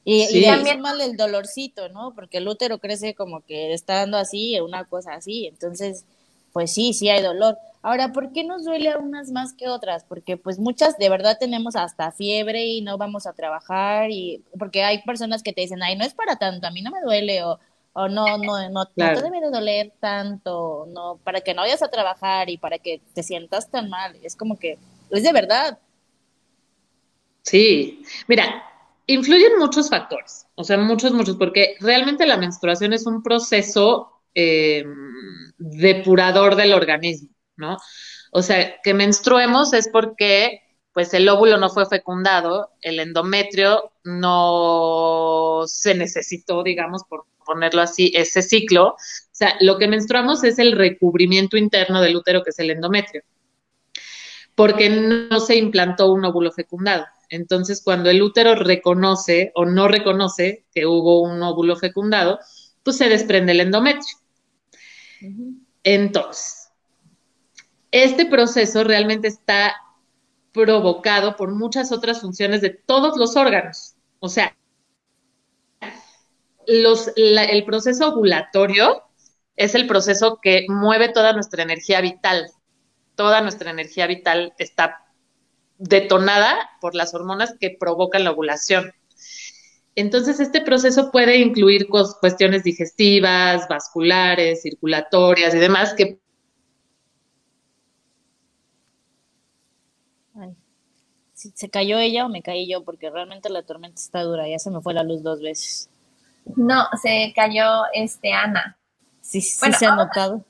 [0.02, 2.14] Y, también mal el dolorcito, ¿no?
[2.14, 5.46] Porque el útero crece como que está dando así, una cosa así.
[5.46, 6.04] Entonces,
[6.52, 7.58] pues sí, sí hay dolor.
[7.82, 10.04] Ahora, ¿por qué nos duele a unas más que otras?
[10.04, 14.82] Porque pues muchas de verdad tenemos hasta fiebre y no vamos a trabajar y porque
[14.82, 17.42] hay personas que te dicen, ay, no es para tanto, a mí no me duele
[17.44, 17.58] o
[17.92, 21.90] o no, no, no, te debe de doler tanto, no, para que no vayas a
[21.90, 24.16] trabajar y para que te sientas tan mal.
[24.22, 24.78] Es como que,
[25.10, 25.78] es de verdad.
[27.42, 28.62] Sí, mira,
[29.06, 34.84] influyen muchos factores, o sea, muchos, muchos, porque realmente la menstruación es un proceso eh,
[35.58, 37.76] depurador del organismo, ¿no?
[38.32, 45.62] O sea, que menstruemos es porque pues el óvulo no fue fecundado, el endometrio no
[45.66, 48.88] se necesitó, digamos, por ponerlo así, ese ciclo.
[48.88, 48.96] O
[49.30, 53.22] sea, lo que menstruamos es el recubrimiento interno del útero, que es el endometrio,
[54.54, 57.06] porque no se implantó un óvulo fecundado.
[57.28, 62.40] Entonces, cuando el útero reconoce o no reconoce que hubo un óvulo fecundado,
[62.82, 64.16] pues se desprende el endometrio.
[65.84, 66.70] Entonces,
[67.92, 69.76] este proceso realmente está
[70.52, 73.94] provocado por muchas otras funciones de todos los órganos.
[74.18, 74.56] O sea,
[76.66, 79.02] el proceso ovulatorio
[79.56, 82.50] es el proceso que mueve toda nuestra energía vital.
[83.14, 85.04] Toda nuestra energía vital está
[85.78, 88.92] detonada por las hormonas que provocan la ovulación.
[89.96, 96.19] Entonces, este proceso puede incluir cuestiones digestivas, vasculares, circulatorias y demás que...
[101.54, 102.84] ¿Se cayó ella o me caí yo?
[102.84, 105.88] Porque realmente la tormenta está dura, ya se me fue la luz dos veces.
[106.56, 108.76] No, se cayó este Ana.
[109.22, 110.44] Sí, sí se ha notado.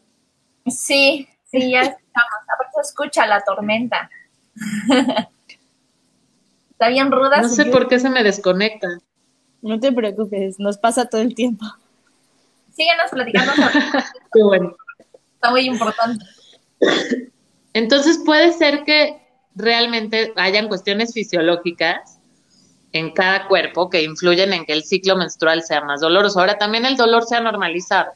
[0.67, 2.41] Sí, sí, ya estamos.
[2.49, 4.11] A ver se escucha la tormenta.
[6.73, 7.43] Está bien ruda.
[7.43, 8.89] No sé por qué se me desconecta.
[9.63, 11.67] No te preocupes, nos pasa todo el tiempo.
[12.75, 13.53] Síguenos platicando.
[14.33, 14.75] Qué bueno.
[15.35, 16.25] Está muy importante.
[17.75, 19.20] Entonces puede ser que
[19.55, 22.19] realmente hayan cuestiones fisiológicas
[22.93, 26.41] en cada cuerpo que influyen en que el ciclo menstrual sea más doloroso.
[26.41, 28.13] Ahora también el dolor se ha normalizado,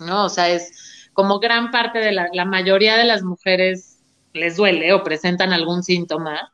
[0.00, 0.26] ¿no?
[0.26, 3.98] O sea, es como gran parte de la, la mayoría de las mujeres
[4.32, 6.52] les duele o presentan algún síntoma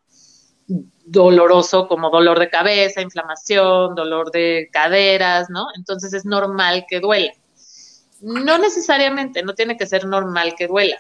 [1.04, 5.66] doloroso como dolor de cabeza, inflamación, dolor de caderas, ¿no?
[5.76, 7.32] Entonces es normal que duela.
[8.20, 10.96] No necesariamente, no tiene que ser normal que duela.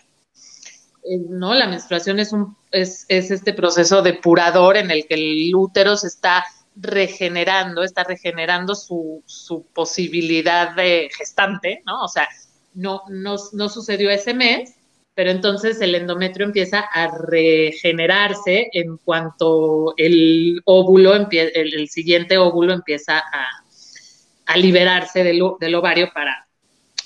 [1.04, 1.54] Eh, ¿no?
[1.54, 6.08] La menstruación es, un, es, es este proceso depurador en el que el útero se
[6.08, 6.44] está
[6.76, 12.04] regenerando, está regenerando su, su posibilidad de gestante, ¿no?
[12.04, 12.28] O sea,
[12.74, 13.38] no, no,
[13.68, 14.74] sucedió ese mes,
[15.14, 23.18] pero entonces el endometrio empieza a regenerarse en cuanto el óvulo, el, siguiente óvulo empieza
[23.18, 26.46] a, liberarse del, del ovario para,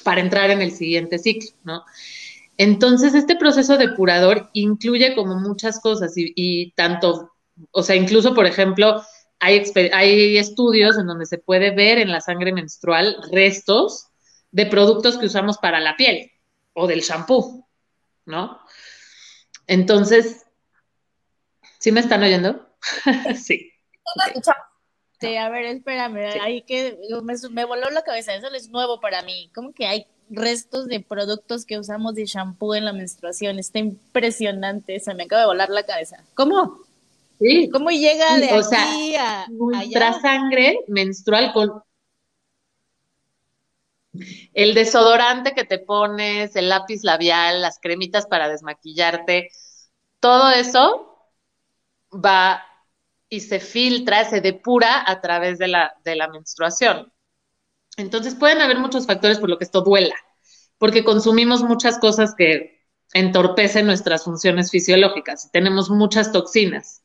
[0.02, 1.84] para entrar en el siguiente ciclo, ¿no?
[2.58, 7.32] Entonces, este proceso depurador incluye como muchas cosas y, tanto,
[7.70, 9.00] o sea, incluso, por ejemplo,
[9.38, 14.08] hay, hay estudios en donde se puede ver en la sangre menstrual restos
[14.50, 16.32] de productos que usamos para la piel
[16.72, 17.68] o del shampoo,
[18.26, 18.58] ¿no?
[19.68, 20.44] Entonces,
[21.78, 22.68] ¿sí me están oyendo?
[23.40, 23.72] sí.
[25.20, 29.22] Sí, a ver, espérame, ahí que me, me, voló la cabeza, eso es nuevo para
[29.22, 29.50] mí.
[29.54, 33.58] ¿Cómo que hay restos de productos que usamos de shampoo en la menstruación.
[33.58, 36.24] Está impresionante, se me acaba de volar la cabeza.
[36.34, 36.80] ¿Cómo?
[37.40, 37.68] Sí.
[37.70, 41.82] ¿Cómo llega de aquí a nuestra sangre menstrual con
[44.54, 49.50] el desodorante que te pones, el lápiz labial, las cremitas para desmaquillarte,
[50.20, 51.08] todo eso
[52.12, 52.62] va
[53.28, 57.12] y se filtra, se depura a través de la, de la menstruación.
[57.98, 60.14] Entonces pueden haber muchos factores por lo que esto duela,
[60.78, 67.02] porque consumimos muchas cosas que entorpecen nuestras funciones fisiológicas, tenemos muchas toxinas.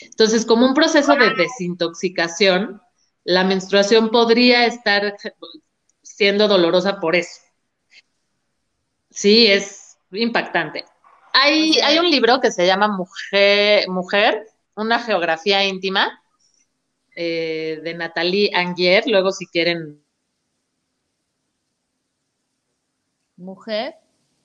[0.00, 2.80] Entonces, como un proceso de desintoxicación,
[3.24, 5.16] la menstruación podría estar
[6.02, 7.40] siendo dolorosa por eso.
[9.10, 10.84] Sí, es impactante.
[11.32, 16.22] Hay, hay un libro que se llama Mujer, Mujer una geografía íntima,
[17.14, 20.05] eh, de Nathalie Angier, luego si quieren.
[23.36, 23.94] Mujer.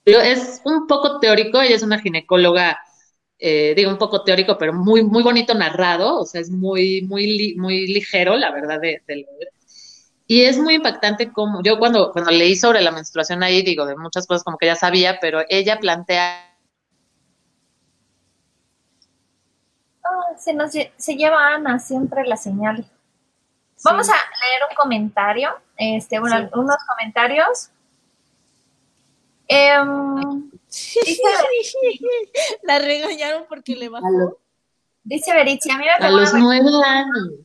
[0.04, 2.78] Es un poco teórico, ella es una ginecóloga,
[3.38, 7.54] eh, digo un poco teórico, pero muy, muy bonito narrado, o sea, es muy, muy,
[7.56, 9.52] muy ligero, la verdad, de, de leer.
[10.26, 13.96] Y es muy impactante como, yo cuando, cuando leí sobre la menstruación ahí, digo, de
[13.96, 16.48] muchas cosas como que ya sabía, pero ella plantea...
[20.04, 22.84] Oh, se nos se lleva Ana siempre la señal.
[23.84, 27.70] Vamos a leer un comentario, este, unos comentarios.
[29.54, 30.50] Em,
[32.62, 34.38] la regañaron porque le bajó.
[35.04, 37.44] Dice Beritzi, a mí me A los nueve años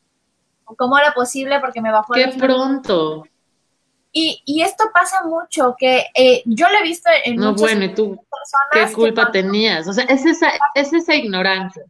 [0.76, 2.14] cómo era posible porque me bajó.
[2.14, 3.26] Qué pronto.
[4.12, 7.94] Y, y, esto pasa mucho, que eh, yo lo he visto en no, bueno, ¿y
[7.94, 8.20] tú
[8.72, 9.88] qué culpa tenías?
[9.88, 11.84] O sea, es esa, es esa ignorancia.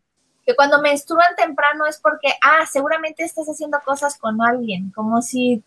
[0.45, 5.63] Que cuando menstruan temprano es porque, ah, seguramente estás haciendo cosas con alguien, como si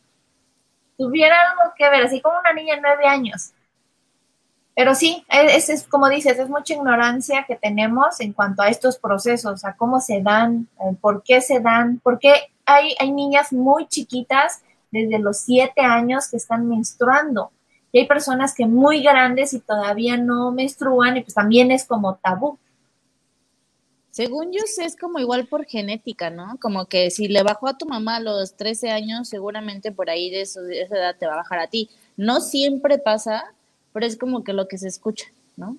[0.99, 3.53] tuviera algo que ver, así como una niña de nueve años.
[4.75, 8.99] Pero sí, es, es, como dices, es mucha ignorancia que tenemos en cuanto a estos
[8.99, 10.69] procesos, a cómo se dan,
[11.01, 16.29] por qué se dan, por qué hay, hay niñas muy chiquitas, desde los siete años,
[16.31, 17.53] que están menstruando.
[17.93, 22.17] Y hay personas que muy grandes y todavía no menstruan y pues también es como
[22.17, 22.59] tabú.
[24.11, 26.57] Según yo sé, es como igual por genética, ¿no?
[26.61, 30.31] Como que si le bajó a tu mamá a los 13 años, seguramente por ahí
[30.31, 31.89] de, eso, de esa edad te va a bajar a ti.
[32.17, 33.55] No siempre pasa,
[33.93, 35.27] pero es como que lo que se escucha,
[35.57, 35.77] ¿no?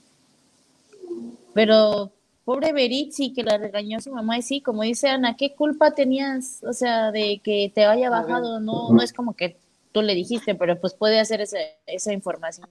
[1.54, 2.12] Pero
[2.46, 5.92] pobre Beritzi que la regañó a su mamá y sí, como dice Ana, ¿qué culpa
[5.92, 8.60] tenías, o sea, de que te haya bajado?
[8.60, 9.58] No, no es como que
[9.92, 12.70] tú le dijiste, pero pues puede hacer ese, esa información.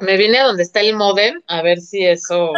[0.00, 2.52] Me vine a donde está el modem a ver si eso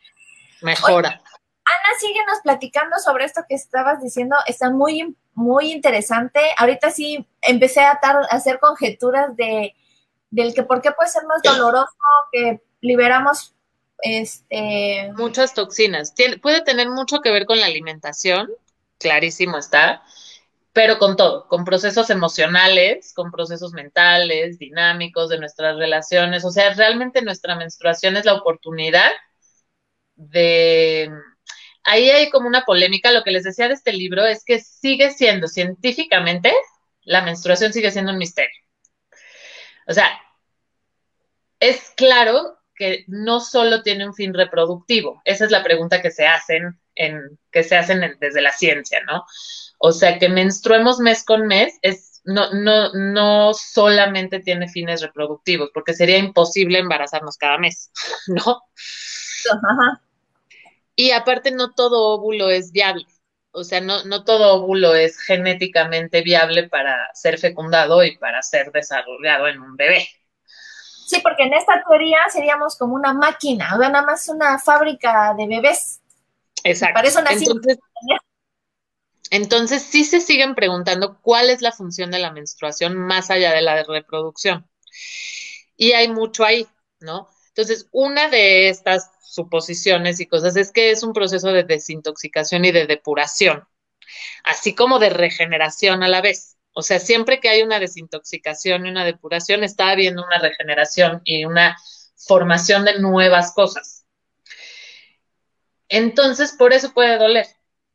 [0.62, 1.22] mejora.
[1.64, 6.40] Ana, síguenos platicando sobre esto que estabas diciendo, está muy, muy interesante.
[6.56, 9.74] Ahorita sí empecé a, a hacer conjeturas de
[10.32, 11.92] del que por qué puede ser más doloroso
[12.32, 13.54] que liberamos
[13.98, 15.12] este...
[15.16, 16.12] Muchas toxinas.
[16.40, 18.50] puede tener mucho que ver con la alimentación,
[18.98, 20.02] clarísimo está,
[20.72, 26.44] pero con todo, con procesos emocionales, con procesos mentales, dinámicos de nuestras relaciones.
[26.46, 29.10] O sea, realmente nuestra menstruación es la oportunidad
[30.14, 31.10] de...
[31.84, 33.12] Ahí hay como una polémica.
[33.12, 36.54] Lo que les decía de este libro es que sigue siendo científicamente,
[37.02, 38.56] la menstruación sigue siendo un misterio.
[39.86, 40.08] O sea,
[41.62, 45.22] es claro que no solo tiene un fin reproductivo.
[45.24, 49.24] Esa es la pregunta que se hacen en, que se hacen desde la ciencia, ¿no?
[49.78, 55.70] O sea, que menstruemos mes con mes es no, no, no solamente tiene fines reproductivos,
[55.72, 57.92] porque sería imposible embarazarnos cada mes,
[58.26, 58.62] ¿no?
[60.96, 63.06] Y aparte no todo óvulo es viable.
[63.52, 68.72] O sea, no, no todo óvulo es genéticamente viable para ser fecundado y para ser
[68.72, 70.08] desarrollado en un bebé.
[71.06, 76.00] Sí, porque en esta teoría seríamos como una máquina, nada más una fábrica de bebés.
[76.64, 76.94] Exacto.
[76.94, 77.78] Para eso entonces,
[79.32, 83.62] entonces, sí se siguen preguntando cuál es la función de la menstruación más allá de
[83.62, 84.68] la reproducción.
[85.74, 86.66] Y hay mucho ahí,
[87.00, 87.30] ¿no?
[87.48, 92.72] Entonces, una de estas suposiciones y cosas es que es un proceso de desintoxicación y
[92.72, 93.66] de depuración,
[94.44, 96.58] así como de regeneración a la vez.
[96.72, 101.44] O sea, siempre que hay una desintoxicación y una depuración, está habiendo una regeneración y
[101.44, 101.76] una
[102.16, 104.04] formación de nuevas cosas.
[105.88, 107.46] Entonces, por eso puede doler,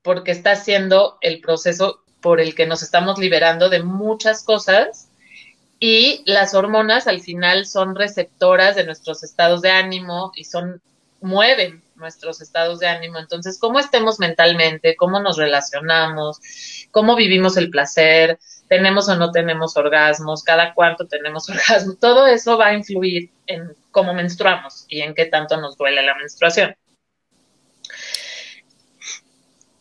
[0.03, 5.09] porque está siendo el proceso por el que nos estamos liberando de muchas cosas
[5.79, 10.81] y las hormonas al final son receptoras de nuestros estados de ánimo y son
[11.21, 13.17] mueven nuestros estados de ánimo.
[13.17, 16.39] Entonces, cómo estemos mentalmente, cómo nos relacionamos,
[16.91, 22.57] cómo vivimos el placer, tenemos o no tenemos orgasmos, cada cuánto tenemos orgasmos, todo eso
[22.57, 26.75] va a influir en cómo menstruamos y en qué tanto nos duele la menstruación.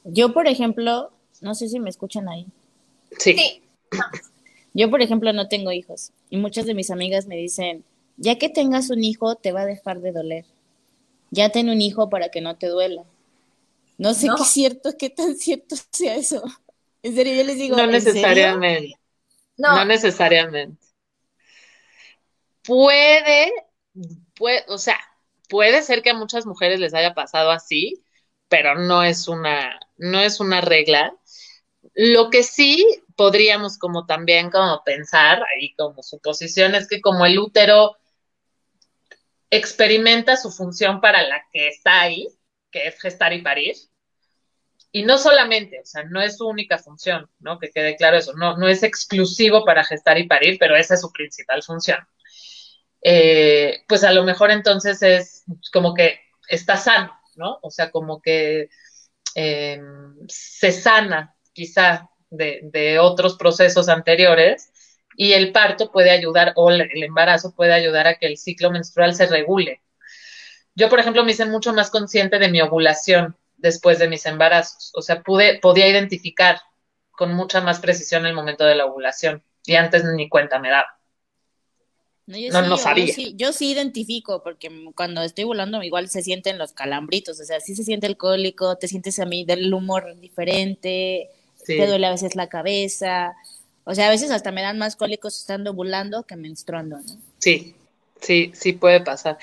[0.05, 2.47] Yo, por ejemplo, no sé si me escuchan ahí.
[3.19, 3.63] Sí.
[4.73, 7.85] Yo, por ejemplo, no tengo hijos y muchas de mis amigas me dicen,
[8.17, 10.45] ya que tengas un hijo, te va a dejar de doler.
[11.31, 13.05] Ya ten un hijo para que no te duela.
[13.99, 16.43] No sé qué cierto, qué tan cierto sea eso.
[17.03, 17.77] En serio, yo les digo.
[17.77, 18.99] No necesariamente.
[19.57, 19.77] No.
[19.77, 20.85] no necesariamente.
[22.63, 23.53] Puede,
[24.35, 24.99] puede, o sea,
[25.49, 28.05] puede ser que a muchas mujeres les haya pasado así,
[28.49, 31.17] pero no es una, no es una regla.
[31.95, 32.85] Lo que sí
[33.17, 37.97] podríamos como también como pensar ahí como suposición es que como el útero
[39.51, 42.29] experimenta su función para la que está ahí,
[42.71, 43.77] que es gestar y parir,
[44.97, 47.59] y no solamente, o sea, no es su única función, ¿no?
[47.59, 51.03] Que quede claro eso, no, no es exclusivo para gestar y parir, pero esa es
[51.03, 51.99] su principal función.
[53.03, 57.59] Eh, pues a lo mejor entonces es como que está sano, ¿no?
[57.61, 58.71] O sea, como que
[59.35, 59.83] eh,
[60.29, 64.73] se sana quizá de, otros procesos anteriores
[65.15, 69.15] y el parto puede ayudar o el embarazo puede ayudar a que el ciclo menstrual
[69.15, 69.83] se regule.
[70.75, 74.93] Yo, por ejemplo, me hice mucho más consciente de mi ovulación después de mis embarazos,
[74.95, 76.59] o sea, pude, podía identificar
[77.11, 80.89] con mucha más precisión el momento de la ovulación y antes ni cuenta me daba.
[82.27, 83.15] No, no, sabía.
[83.35, 87.77] Yo sí, identifico, porque cuando estoy volando igual se sienten los calambritos, o sea, sí
[87.77, 91.31] se siente el cólico, te sientes a mí del humor diferente,
[91.65, 93.37] te duele a veces la cabeza,
[93.85, 97.17] o sea, a veces hasta me dan más cólicos estando ovulando que menstruando, ¿no?
[97.39, 97.77] Sí,
[98.21, 99.39] sí, sí puede pasar.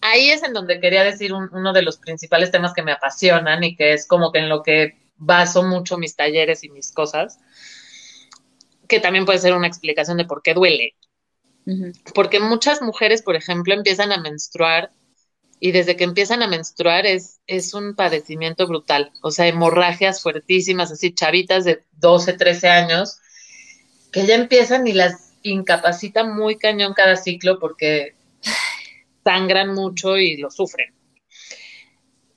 [0.00, 3.76] Ahí es en donde quería decir uno de los principales temas que me apasionan y
[3.76, 7.38] que es como que en lo que baso mucho mis talleres y mis cosas,
[8.88, 10.94] que también puede ser una explicación de por qué duele
[12.14, 14.92] porque muchas mujeres, por ejemplo, empiezan a menstruar
[15.60, 19.12] y desde que empiezan a menstruar es, es un padecimiento brutal.
[19.22, 23.18] O sea, hemorragias fuertísimas, así chavitas de 12, 13 años,
[24.10, 28.14] que ya empiezan y las incapacita muy cañón cada ciclo porque
[29.24, 30.94] sangran mucho y lo sufren.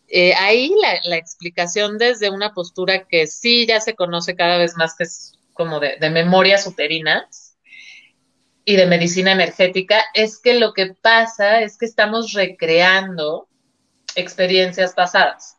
[0.08, 0.72] Eh, ahí
[1.06, 5.40] la, explicación desde una postura que sí ya se conoce cada vez más, que es
[5.54, 7.54] como de, de memorias uterinas,
[8.66, 13.50] y de medicina energética es que lo que pasa es que estamos recreando
[14.16, 15.58] experiencias pasadas,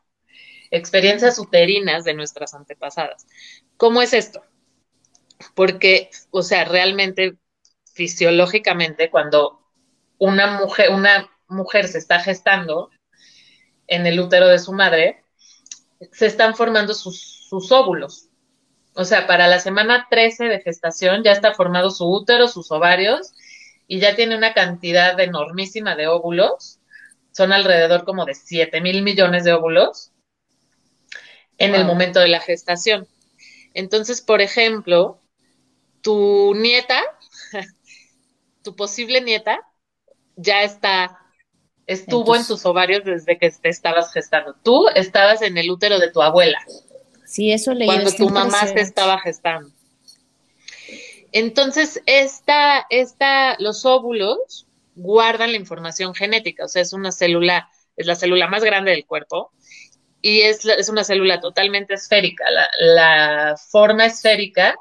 [0.70, 3.26] experiencias uterinas de nuestras antepasadas.
[3.76, 4.42] ¿Cómo es esto?
[5.54, 7.36] Porque, o sea, realmente,
[7.92, 9.63] fisiológicamente, cuando
[10.18, 12.90] una mujer, una mujer se está gestando
[13.86, 15.24] en el útero de su madre,
[16.12, 18.28] se están formando sus, sus óvulos,
[18.94, 23.32] o sea, para la semana 13 de gestación ya está formado su útero, sus ovarios
[23.88, 26.78] y ya tiene una cantidad enormísima de óvulos.
[27.32, 30.12] Son alrededor como de 7 mil millones de óvulos
[31.58, 33.08] en el momento de la gestación.
[33.74, 35.20] Entonces, por ejemplo,
[36.00, 37.02] tu nieta,
[38.62, 39.60] tu posible nieta,
[40.36, 41.18] ya está,
[41.86, 44.54] estuvo en tus ovarios desde que te estabas gestando.
[44.62, 46.58] Tú estabas en el útero de tu abuela.
[47.24, 47.86] Sí, eso leí.
[47.86, 49.70] Cuando tu mamá se estaba gestando.
[51.32, 58.06] Entonces, esta, esta, los óvulos guardan la información genética, o sea, es una célula, es
[58.06, 59.50] la célula más grande del cuerpo
[60.22, 62.44] y es, es una célula totalmente esférica.
[62.50, 64.76] La, la, forma esférica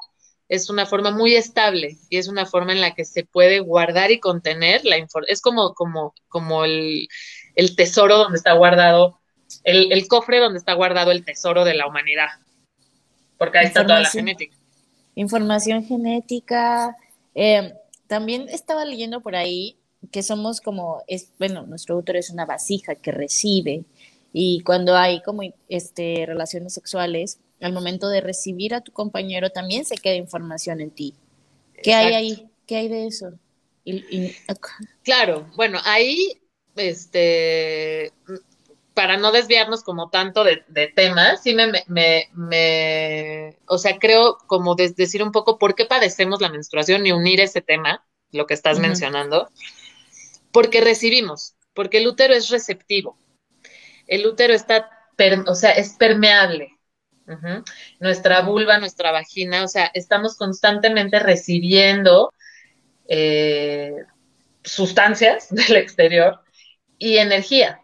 [0.48, 4.10] es una forma muy estable y es una forma en la que se puede guardar
[4.10, 5.32] y contener la información.
[5.32, 7.08] Es como, como, como el,
[7.54, 9.20] el tesoro donde está guardado
[9.62, 12.28] el, cofre donde está guardado el tesoro de la humanidad,
[13.38, 14.56] porque ahí está toda la genética.
[15.14, 16.96] Información genética.
[17.34, 17.74] Eh,
[18.06, 19.76] también estaba leyendo por ahí
[20.10, 23.84] que somos como, es, bueno, nuestro útero es una vasija que recibe
[24.32, 29.84] y cuando hay como este, relaciones sexuales, al momento de recibir a tu compañero también
[29.84, 31.14] se queda información en ti.
[31.82, 32.48] ¿Qué hay ahí?
[32.66, 33.32] ¿Qué hay de eso?
[35.02, 36.40] claro, bueno, ahí
[36.76, 38.12] este,
[38.94, 40.62] para no desviarnos como tanto de,
[40.94, 46.40] temas, sí me, me, me, o sea, creo como decir un poco por qué padecemos
[46.40, 49.50] la menstruación y unir ese tema, lo que estás mencionando,
[50.52, 53.18] porque recibimos, porque el útero es receptivo,
[54.06, 54.90] el útero está,
[55.46, 56.70] o sea, es permeable.
[58.00, 62.32] Nuestra vulva, nuestra vagina, o sea, estamos constantemente recibiendo
[63.08, 63.94] eh,
[64.62, 66.40] sustancias del exterior
[66.98, 67.80] y energía.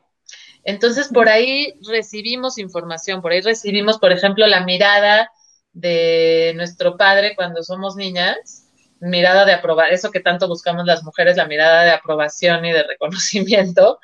[0.63, 5.31] Entonces, por ahí recibimos información, por ahí recibimos, por ejemplo, la mirada
[5.73, 8.67] de nuestro padre cuando somos niñas,
[9.01, 12.83] mirada de aprobación, eso que tanto buscamos las mujeres, la mirada de aprobación y de
[12.83, 13.99] reconocimiento,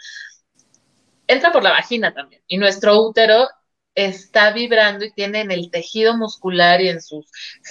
[1.26, 2.43] entra por la vagina también.
[2.47, 3.49] Y nuestro útero
[3.97, 7.26] está vibrando y tiene en el tejido muscular y en sus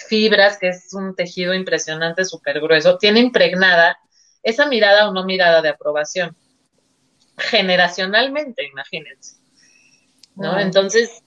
[0.09, 3.97] fibras, que es un tejido impresionante, súper grueso, tiene impregnada
[4.41, 6.35] esa mirada o no mirada de aprobación.
[7.37, 9.37] Generacionalmente, imagínense.
[10.35, 10.59] ¿No?
[10.59, 11.23] Entonces,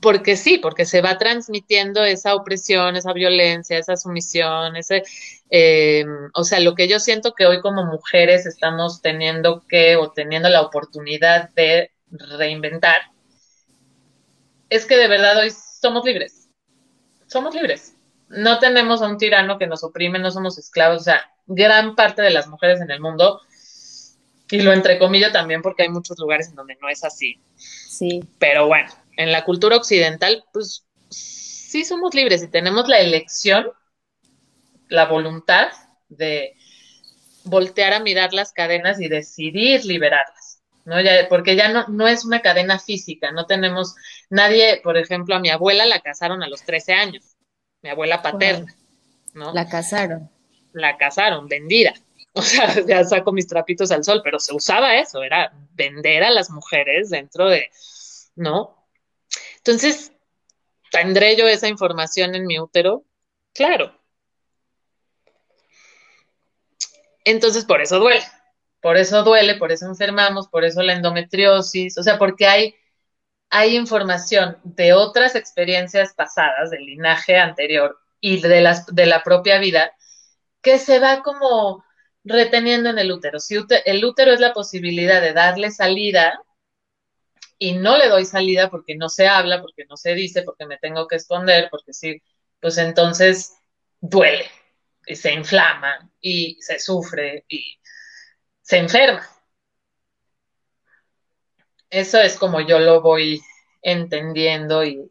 [0.00, 5.02] porque sí, porque se va transmitiendo esa opresión, esa violencia, esa sumisión, ese,
[5.50, 10.12] eh, o sea, lo que yo siento que hoy como mujeres estamos teniendo que o
[10.12, 12.96] teniendo la oportunidad de reinventar,
[14.70, 16.48] es que de verdad hoy somos libres,
[17.26, 17.94] somos libres.
[18.28, 22.20] No tenemos a un tirano que nos oprime, no somos esclavos, o sea, gran parte
[22.20, 23.40] de las mujeres en el mundo,
[24.50, 27.40] y lo entrecomillo también porque hay muchos lugares en donde no es así.
[27.56, 28.24] Sí.
[28.38, 33.70] Pero bueno, en la cultura occidental, pues sí somos libres y tenemos la elección,
[34.88, 35.68] la voluntad
[36.08, 36.54] de
[37.44, 40.37] voltear a mirar las cadenas y decidir liberarlas,
[40.88, 41.00] ¿no?
[41.02, 43.94] Ya, porque ya no, no es una cadena física, no tenemos
[44.30, 47.36] nadie, por ejemplo, a mi abuela la casaron a los 13 años,
[47.82, 48.74] mi abuela paterna,
[49.34, 49.52] ¿no?
[49.52, 50.30] La casaron.
[50.72, 51.92] La casaron, vendida.
[52.32, 56.30] O sea, ya saco mis trapitos al sol, pero se usaba eso, era vender a
[56.30, 57.70] las mujeres dentro de,
[58.34, 58.88] ¿no?
[59.58, 60.12] Entonces,
[60.90, 63.04] ¿tendré yo esa información en mi útero?
[63.52, 63.94] Claro.
[67.24, 68.24] Entonces, por eso duele.
[68.80, 72.74] Por eso duele, por eso enfermamos, por eso la endometriosis, o sea, porque hay,
[73.50, 79.58] hay información de otras experiencias pasadas, del linaje anterior y de, las, de la propia
[79.58, 79.92] vida,
[80.62, 81.84] que se va como
[82.24, 83.40] reteniendo en el útero.
[83.40, 86.40] Si el útero es la posibilidad de darle salida
[87.58, 90.78] y no le doy salida porque no se habla, porque no se dice, porque me
[90.78, 92.22] tengo que esconder, porque sí,
[92.60, 93.54] pues entonces
[94.00, 94.48] duele
[95.06, 97.77] y se inflama y se sufre y
[98.68, 99.26] se enferma.
[101.88, 103.40] Eso es como yo lo voy
[103.80, 105.10] entendiendo y,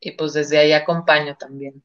[0.00, 1.82] y pues desde ahí acompaño también.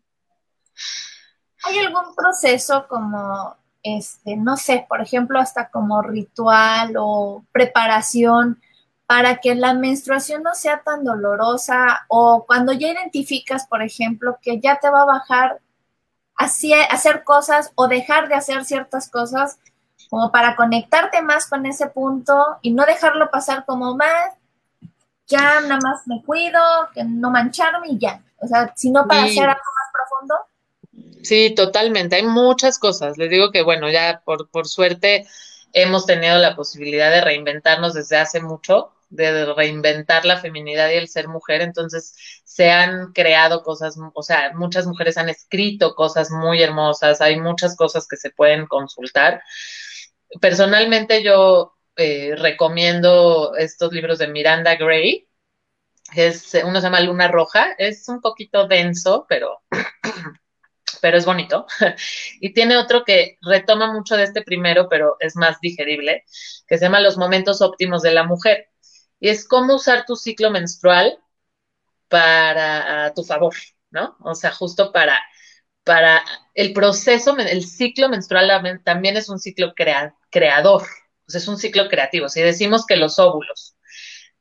[1.66, 8.62] ¿Hay algún proceso como, este, no sé, por ejemplo, hasta como ritual o preparación
[9.06, 14.62] para que la menstruación no sea tan dolorosa o cuando ya identificas, por ejemplo, que
[14.62, 15.60] ya te va a bajar
[16.36, 19.60] así, hacer cosas o dejar de hacer ciertas cosas
[20.10, 24.34] como para conectarte más con ese punto y no dejarlo pasar como más,
[25.28, 26.60] ya nada más me cuido,
[26.94, 28.22] que no mancharme y ya.
[28.38, 31.24] O sea, sino para hacer algo más profundo.
[31.24, 32.16] Sí, totalmente.
[32.16, 33.18] Hay muchas cosas.
[33.18, 35.28] Les digo que, bueno, ya por, por suerte
[35.74, 41.08] hemos tenido la posibilidad de reinventarnos desde hace mucho de reinventar la feminidad y el
[41.08, 46.62] ser mujer, entonces se han creado cosas, o sea, muchas mujeres han escrito cosas muy
[46.62, 49.42] hermosas, hay muchas cosas que se pueden consultar.
[50.42, 55.28] Personalmente yo eh, recomiendo estos libros de Miranda Gray,
[56.16, 59.62] es, uno se llama Luna Roja, es un poquito denso, pero
[61.02, 61.66] pero es bonito.
[62.42, 66.24] y tiene otro que retoma mucho de este primero, pero es más digerible,
[66.68, 68.70] que se llama Los momentos óptimos de la mujer
[69.20, 71.20] y es cómo usar tu ciclo menstrual
[72.08, 73.54] para tu favor,
[73.92, 74.18] ¿no?
[74.22, 75.20] O sea, justo para,
[75.90, 76.24] para
[76.54, 80.84] el proceso, el ciclo menstrual también es un ciclo creador,
[81.28, 82.30] es un ciclo creativo.
[82.30, 83.76] Si decimos que los óvulos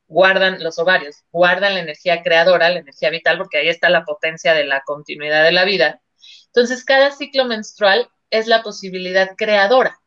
[0.05, 4.53] guardan, los ovarios, guardan la energía creadora, la energía vital, porque ahí está la potencia
[4.53, 6.03] de la continuidad de la vida,
[6.45, 9.99] entonces cada ciclo menstrual es la posibilidad creadora,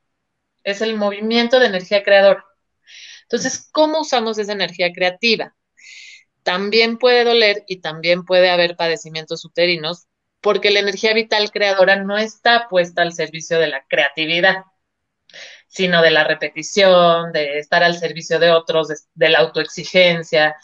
[0.62, 2.44] es el movimiento de energía creadora.
[3.22, 5.56] Entonces, ¿cómo usamos esa energía creativa?
[6.44, 10.06] También puede doler y también puede haber padecimientos uterinos
[10.42, 14.64] porque la energía vital creadora no está puesta al servicio de la creatividad,
[15.68, 20.56] sino de la repetición, de estar al servicio de otros, de, la autoexigencia,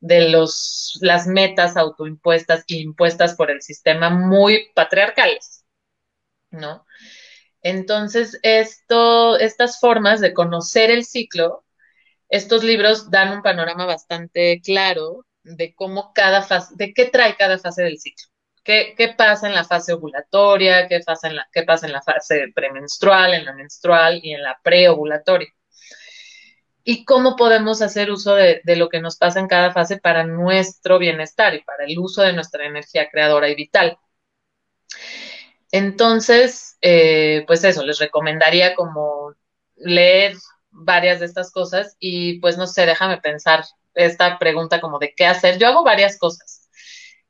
[0.00, 5.64] de los, las metas autoimpuestas y impuestas por el sistema muy patriarcales,
[6.50, 6.86] ¿no?
[7.62, 11.64] Entonces, esto, estas formas de conocer el ciclo
[12.32, 17.58] estos libros dan un panorama bastante claro de cómo cada fase, de qué trae cada
[17.58, 18.31] fase del ciclo.
[18.64, 20.86] ¿Qué, pasa en la fase ovulatoria?
[20.88, 24.42] ¿Qué pasa en la, qué pasa en la fase premenstrual, en la menstrual y en
[24.42, 25.48] la preovulatoria?
[26.84, 30.98] Y cómo podemos hacer uso de, lo que nos pasa en cada fase para nuestro
[30.98, 33.98] bienestar y para el uso de nuestra energía creadora y vital.
[35.72, 39.34] Entonces, eh, pues eso, les recomendaría como
[39.76, 40.36] leer
[40.70, 45.26] varias de estas cosas y pues no sé, déjame pensar esta pregunta como de qué
[45.26, 45.58] hacer.
[45.58, 46.68] Yo hago varias cosas.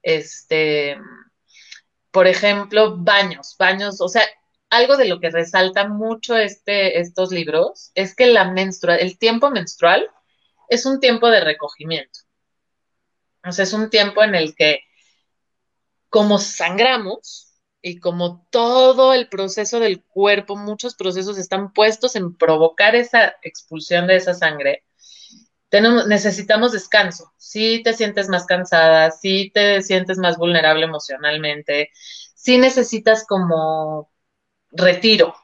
[0.02, 0.96] Este,
[2.12, 4.22] por ejemplo, baños, baños, o sea,
[4.70, 9.50] algo de lo que resalta mucho este, estos libros es que la menstrua, el tiempo
[9.50, 10.08] menstrual
[10.68, 12.20] es un tiempo de recogimiento.
[13.44, 14.80] O sea, es un tiempo en el que
[16.08, 22.94] como sangramos y como todo el proceso del cuerpo, muchos procesos están puestos en provocar
[22.94, 24.84] esa expulsión de esa sangre,
[25.80, 27.32] necesitamos descanso.
[27.38, 31.90] Si te sientes más cansada, si te sientes más vulnerable emocionalmente,
[32.34, 34.10] si necesitas como
[34.70, 35.34] retiro,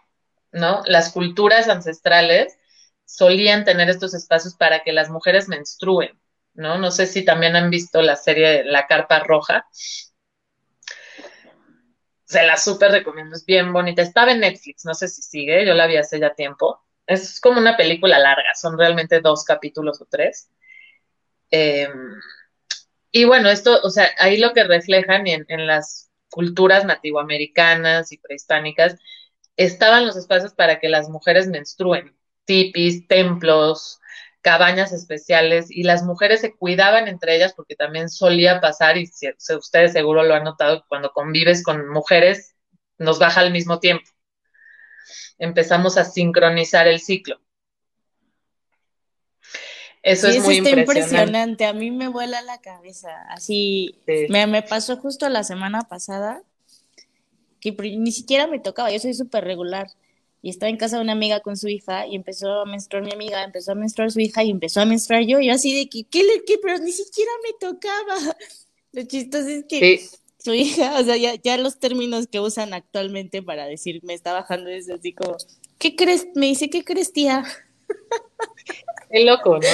[0.53, 0.83] ¿no?
[0.87, 2.59] Las culturas ancestrales
[3.05, 6.21] solían tener estos espacios para que las mujeres menstruen,
[6.55, 6.79] ¿no?
[6.79, 9.67] No sé si también han visto la serie La Carpa Roja.
[12.25, 14.03] Se la súper recomiendo, es bien bonita.
[14.03, 16.83] Estaba en Netflix, no sé si sigue, yo la vi hace ya tiempo.
[17.09, 20.51] Es como una película larga, son realmente dos capítulos o tres.
[21.51, 21.91] Em,
[23.11, 28.97] y bueno, esto, o sea, ahí lo que reflejan en, las culturas nativoamericanas y prehispánicas,
[29.57, 34.01] estaban los espacios para que las mujeres menstruen, tipis, templos,
[34.43, 39.29] cabañas especiales, y las mujeres se cuidaban entre ellas porque también solía pasar, y si,
[39.57, 42.55] ustedes seguro lo han notado, cuando convives con mujeres,
[42.99, 44.11] nos baja al mismo tiempo.
[45.39, 47.41] Empezamos a sincronizar el ciclo.
[50.03, 51.67] Eso es muy está impresionante.
[51.67, 53.11] A mí me vuela la cabeza.
[53.31, 53.95] Así
[54.29, 56.43] me, me, pasó justo la semana pasada
[57.61, 59.89] que ni siquiera me tocaba, yo soy súper regular.
[60.41, 63.13] Y estaba en casa de una amiga con su hija y empezó a menstruar mi
[63.13, 65.41] amiga, empezó a menstruar su hija y empezó a menstruar yo.
[65.41, 66.59] Y yo así de que, ¿qué le qué?
[66.63, 68.37] Pero ni siquiera me tocaba.
[68.93, 70.09] Lo chistoso es que
[70.49, 74.33] su hija, o sea, ya, ya los términos que usan actualmente para decir me está
[74.33, 75.37] bajando es así como,
[75.79, 76.27] ¿qué crees?
[76.35, 77.45] Me dice, ¿qué crees, tía?
[79.11, 79.69] Qué loco, ¿no?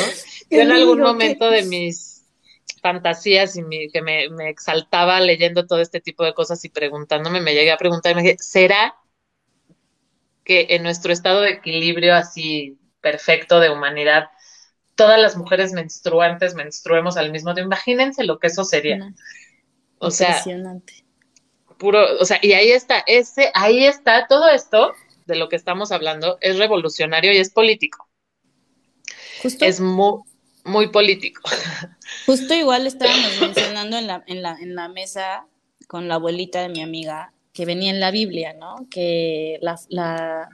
[0.50, 2.24] Yo en algún momento de mis
[2.82, 3.62] fantasías y
[3.92, 8.14] que me, exaltaba leyendo todo este tipo de cosas y preguntándome, me llegué a preguntar,
[8.14, 8.96] me dije, ¿será
[10.44, 14.28] que en nuestro estado de equilibrio así perfecto de humanidad,
[14.96, 17.68] todas las mujeres menstruantes menstruemos al mismo tiempo?
[17.74, 19.12] Imagínense lo que eso sería.
[20.06, 20.42] O sea,
[21.78, 24.92] puro, o sea, y ahí está, ese, ahí está todo esto
[25.26, 28.08] de lo que estamos hablando, es revolucionario y es político.
[29.42, 30.20] Es muy,
[30.64, 31.42] muy político.
[32.26, 35.46] Justo igual estábamos mencionando en la, en, la, en la mesa
[35.86, 38.88] con la abuelita de mi amiga que venía en la Biblia, ¿no?
[38.90, 40.48] Que la, la,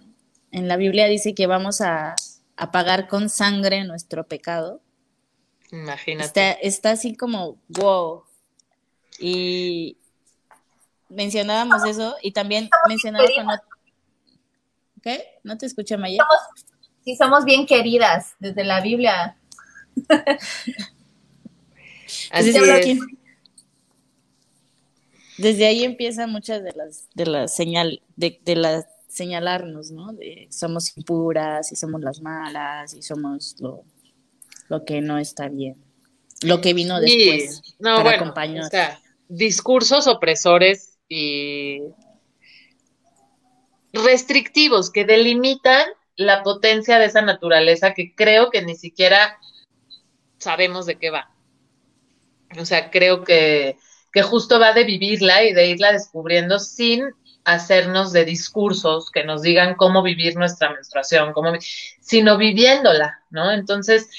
[0.50, 2.14] en la Biblia dice que vamos a,
[2.56, 4.82] a pagar con sangre nuestro pecado.
[5.72, 6.26] Imagínate.
[6.26, 8.24] Está, está así como, wow.
[9.20, 9.98] Y
[11.08, 13.60] mencionábamos eso y también mencionábamos
[15.02, 15.24] ¿Qué?
[15.44, 16.22] ¿No te escucha, Maya?
[17.04, 19.36] sí, somos bien queridas desde la Biblia.
[25.38, 30.12] Desde ahí empiezan muchas de las de las señal de, de las señalarnos, ¿no?
[30.12, 33.84] De somos impuras y somos las malas y somos lo,
[34.68, 35.82] lo que no está bien.
[36.42, 39.00] Lo que vino después no, bueno, O sea,
[39.30, 41.82] discursos opresores y
[43.92, 49.38] restrictivos que delimitan la potencia de esa naturaleza que creo que ni siquiera
[50.38, 51.30] sabemos de qué va.
[52.58, 53.76] O sea, creo que,
[54.24, 57.04] justo va de vivirla y de irla descubriendo sin
[57.44, 61.52] hacernos de discursos que nos digan cómo vivir nuestra menstruación, cómo,
[62.00, 63.52] sino viviéndola, ¿no?
[63.52, 64.10] Entonces,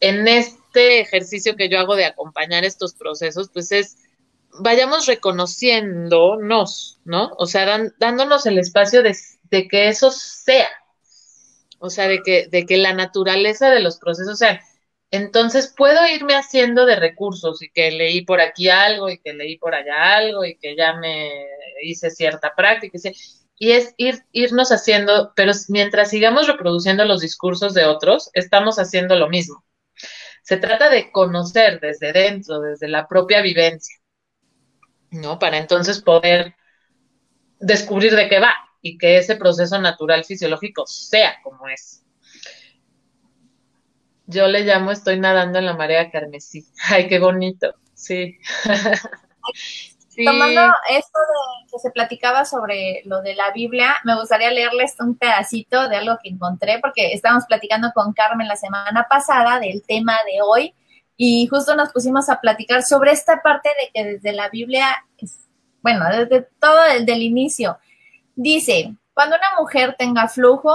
[0.00, 3.98] en este ejercicio que yo hago de acompañar estos procesos, pues es,
[4.58, 7.30] vayamos reconociéndonos, ¿no?
[7.38, 9.14] O sea, dándonos el espacio de,
[9.68, 10.68] que eso sea,
[11.78, 14.60] o sea, de que, de que la naturaleza de los procesos sea,
[15.10, 19.58] entonces puedo irme haciendo de recursos y que leí por aquí algo y que leí
[19.58, 21.28] por allá algo y que ya me
[21.82, 22.98] hice cierta práctica.
[23.58, 29.16] Y es ir, irnos haciendo, pero mientras sigamos reproduciendo los discursos de otros, estamos haciendo
[29.16, 29.64] lo mismo.
[30.42, 33.99] Se trata de conocer desde dentro, desde la propia vivencia,
[35.10, 35.38] ¿no?
[35.38, 36.54] Para entonces poder
[37.58, 42.02] descubrir de qué va y que ese proceso natural fisiológico sea como es.
[44.26, 46.64] Yo le llamo Estoy nadando en la marea carmesí.
[46.88, 47.74] Ay, qué bonito.
[47.94, 48.38] Sí.
[50.24, 55.16] Tomando esto de que se platicaba sobre lo de la Biblia, me gustaría leerles un
[55.16, 60.14] pedacito de algo que encontré, porque estábamos platicando con Carmen la semana pasada del tema
[60.26, 60.74] de hoy,
[61.22, 65.04] y justo nos pusimos a platicar sobre esta parte de que desde la Biblia,
[65.82, 67.76] bueno, desde todo el del inicio,
[68.36, 70.74] dice, cuando una mujer tenga flujo,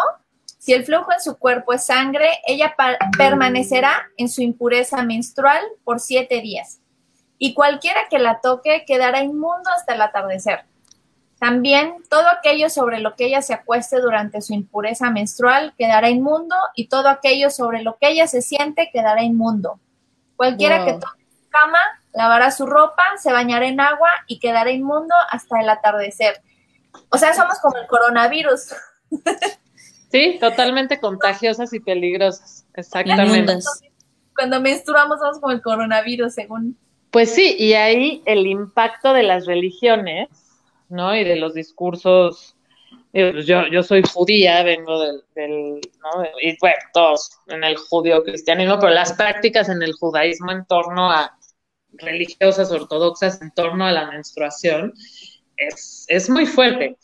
[0.60, 2.76] si el flujo en su cuerpo es sangre, ella
[3.18, 6.80] permanecerá en su impureza menstrual por siete días.
[7.40, 10.66] Y cualquiera que la toque quedará inmundo hasta el atardecer.
[11.40, 16.56] También todo aquello sobre lo que ella se acueste durante su impureza menstrual quedará inmundo
[16.76, 19.80] y todo aquello sobre lo que ella se siente quedará inmundo.
[20.36, 21.26] Cualquiera que toque
[21.62, 21.80] cama,
[22.14, 26.42] lavará su ropa, se bañará en agua y quedará inmundo hasta el atardecer.
[27.10, 28.74] O sea, somos como el coronavirus.
[30.12, 32.66] Sí, totalmente contagiosas y peligrosas.
[32.76, 33.58] Exactamente.
[34.34, 36.78] Cuando menstruamos somos como el coronavirus, según.
[37.12, 40.30] Pues sí, y ahí el impacto de las religiones,
[40.88, 41.14] ¿no?
[41.14, 42.55] Y de los discursos.
[43.16, 46.26] Pues yo, yo soy judía, vengo del, del ¿no?
[46.42, 51.38] Y bueno, todos en el judío-cristianismo, pero las prácticas en el judaísmo en torno a
[51.94, 54.94] religiosas ortodoxas en torno a la menstruación
[55.56, 56.98] es, es muy fuerte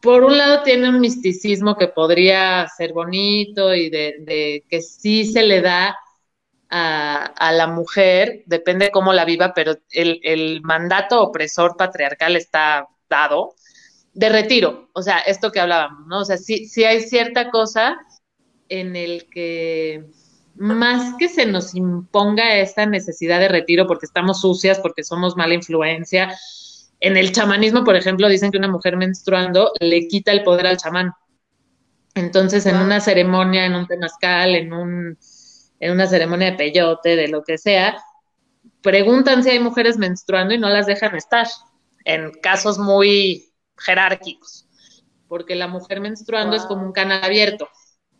[0.00, 5.42] por un lado tiene un misticismo que podría ser bonito y de, que sí se
[5.42, 5.96] le da
[6.68, 13.54] a, la mujer, depende cómo la viva, pero el, mandato opresor patriarcal está dado
[14.16, 16.20] de retiro, o sea, esto que hablábamos, ¿no?
[16.20, 17.98] O sea, sí, sí hay cierta cosa
[18.70, 20.06] en el que
[20.54, 25.52] más que se nos imponga esta necesidad de retiro porque estamos sucias, porque somos mala
[25.52, 26.34] influencia,
[26.98, 30.78] en el chamanismo, por ejemplo, dicen que una mujer menstruando le quita el poder al
[30.78, 31.12] chamán.
[32.14, 35.18] Entonces, en una ceremonia, en un temazcal, en, un,
[35.78, 37.98] en una ceremonia de peyote, de lo que sea,
[38.80, 41.46] preguntan si hay mujeres menstruando y no las dejan estar,
[42.06, 44.66] en casos muy jerárquicos,
[45.28, 47.68] porque la mujer menstruando es como un canal abierto,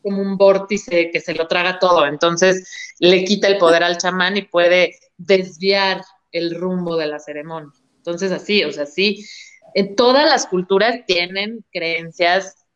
[0.02, 4.36] como un vórtice que se lo traga todo, entonces le quita el poder al chamán
[4.36, 6.02] y puede desviar
[6.32, 7.72] el rumbo de la ceremonia.
[7.96, 9.26] Entonces, así, o sea, sí,
[9.74, 12.66] en todas las culturas tienen creencias,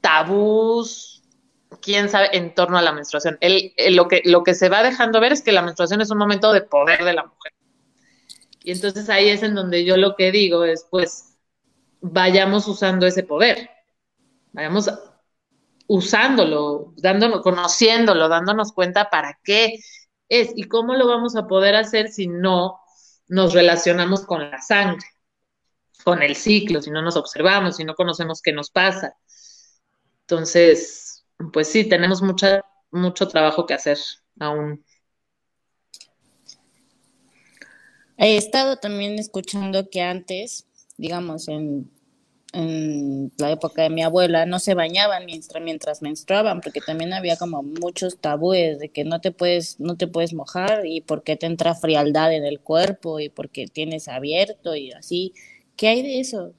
[0.00, 1.22] tabús,
[1.80, 3.38] quién sabe, en torno a la menstruación.
[3.40, 6.18] El, lo, que, lo que se va dejando ver es que la menstruación es un
[6.18, 7.52] momento de poder de la mujer.
[8.66, 11.36] Y entonces ahí es en donde yo lo que digo es, pues,
[12.00, 13.70] vayamos usando ese poder,
[14.50, 14.90] vayamos
[15.86, 19.78] usándolo, dándonos, conociéndolo, dándonos cuenta para qué
[20.28, 22.80] es y cómo lo vamos a poder hacer si no
[23.28, 25.06] nos relacionamos con la sangre,
[26.02, 29.14] con el ciclo, si no nos observamos, si no conocemos qué nos pasa.
[30.22, 33.98] Entonces, pues sí, tenemos mucha, mucho trabajo que hacer
[34.40, 34.84] aún.
[38.18, 41.90] He estado también escuchando que antes, digamos, en
[43.36, 47.62] la época de mi abuela no se bañaban mientras, mientras menstruaban porque también había como
[47.62, 51.74] muchos tabúes de que no te puedes no te puedes mojar y porque te entra
[51.74, 55.34] frialdad en el cuerpo y porque tienes abierto y así
[55.76, 56.54] ¿qué hay de eso?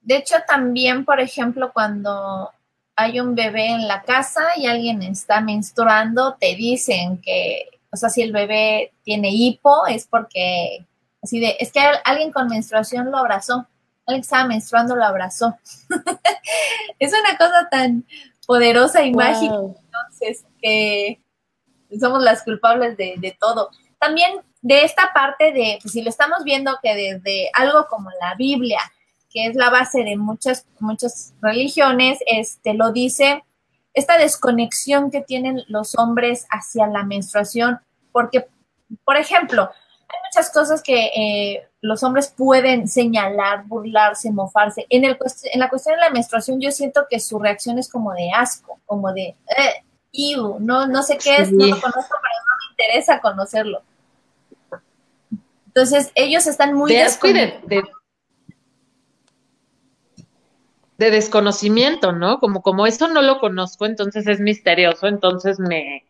[0.00, 2.50] De hecho también por ejemplo cuando
[2.94, 8.10] hay un bebé en la casa y alguien está menstruando te dicen que o sea
[8.10, 10.86] si el bebé tiene hipo es porque
[11.24, 13.66] Así de, es que alguien con menstruación lo abrazó,
[14.06, 15.56] alguien que estaba menstruando lo abrazó.
[16.98, 18.04] es una cosa tan
[18.46, 21.22] poderosa y mágica, entonces, que
[21.98, 23.70] somos las culpables de, todo.
[23.98, 28.34] También de esta parte de, pues si lo estamos viendo que desde algo como la
[28.34, 28.80] Biblia,
[29.30, 33.44] que es la base de muchas, muchas religiones, este, lo dice,
[33.94, 37.80] esta desconexión que tienen los hombres hacia la menstruación,
[38.12, 38.46] porque,
[39.04, 39.70] por ejemplo,
[40.26, 44.86] muchas cosas que eh, los hombres pueden señalar, burlarse, mofarse.
[44.88, 45.16] En, el,
[45.52, 48.80] en la cuestión de la menstruación yo siento que su reacción es como de asco,
[48.86, 49.84] como de, eh,
[50.60, 53.82] no, no sé qué es, no lo conozco, pero no me interesa conocerlo.
[55.66, 56.92] Entonces ellos están muy...
[56.92, 57.04] De
[57.64, 57.82] de,
[61.10, 62.38] desconocimiento, ¿no?
[62.38, 66.04] Como, como eso no lo conozco, entonces es misterioso, entonces me,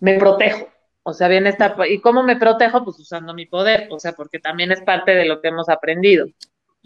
[0.00, 0.68] me protejo.
[1.02, 2.84] O sea, bien está, ¿y cómo me protejo?
[2.84, 6.26] Pues usando mi poder, o sea, porque también es parte de lo que hemos aprendido.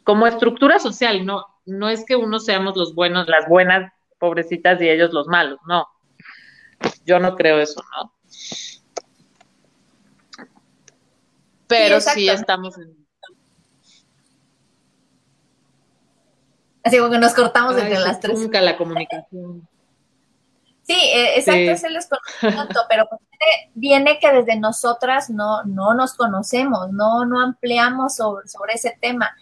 [0.05, 4.89] Como estructura social, no, no es que uno seamos los buenos, las buenas pobrecitas y
[4.89, 5.89] ellos los malos, no.
[7.05, 8.13] Yo no creo eso, ¿no?
[11.67, 13.04] Pero sí, estamos en...
[16.85, 18.39] Así como que nos cortamos entre las tres.
[18.39, 19.67] Nunca la comunicación.
[20.83, 23.21] Sí, e, exacto, es el desconocimiento, pero pues
[23.75, 29.35] viene que desde nosotras no, no nos conocemos, no, no ampliamos sobre, sobre ese tema.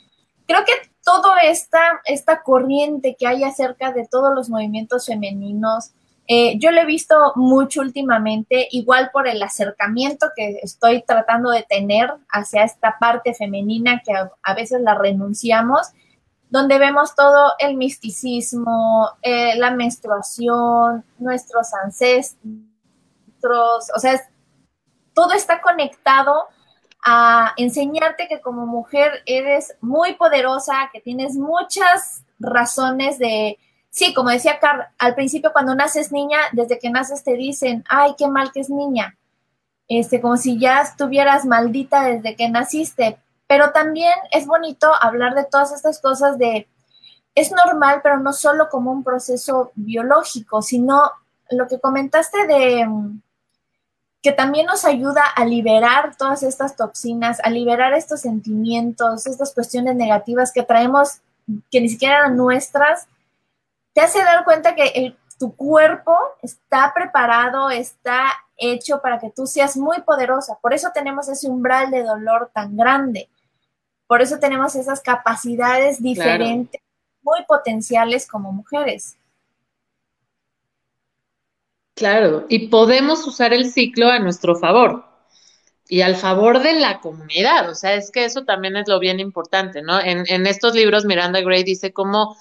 [0.46, 0.72] Creo que
[1.04, 5.90] toda esta, esta corriente que hay acerca de todos los movimientos femeninos,
[6.28, 11.64] eh, yo lo he visto mucho últimamente, igual por el acercamiento que estoy tratando de
[11.64, 15.88] tener hacia esta parte femenina que a veces la renunciamos
[16.52, 22.36] donde vemos todo el misticismo, eh, la menstruación, nuestros ancestros,
[23.42, 24.20] o sea,
[25.14, 26.44] todo está conectado
[27.02, 34.28] a enseñarte que como mujer eres muy poderosa, que tienes muchas razones de sí, como
[34.28, 38.52] decía Carl, al principio cuando naces niña, desde que naces te dicen, ay, qué mal
[38.52, 39.16] que es niña,
[39.88, 43.16] este, como si ya estuvieras maldita desde que naciste,
[43.52, 46.66] pero también es bonito hablar de todas estas cosas de,
[47.34, 51.12] es normal, pero no solo como un proceso biológico, sino
[51.50, 52.88] lo que comentaste de
[54.22, 59.96] que también nos ayuda a liberar todas estas toxinas, a liberar estos sentimientos, estas cuestiones
[59.96, 61.20] negativas que traemos,
[61.70, 63.06] que ni siquiera eran nuestras,
[63.92, 69.76] te hace dar cuenta que tu cuerpo está preparado, está hecho para que tú seas
[69.76, 70.56] muy poderosa.
[70.62, 73.28] Por eso tenemos ese umbral de dolor tan grande.
[74.06, 76.80] Por eso tenemos esas capacidades diferentes,
[77.22, 79.16] muy potenciales como mujeres.
[81.94, 85.04] Claro, y podemos usar el ciclo a nuestro favor
[85.88, 87.68] y al favor de la comunidad.
[87.70, 90.00] O sea, es que eso también es lo bien importante, ¿no?
[90.00, 92.36] En, en estos libros, Miranda Gray dice cómo,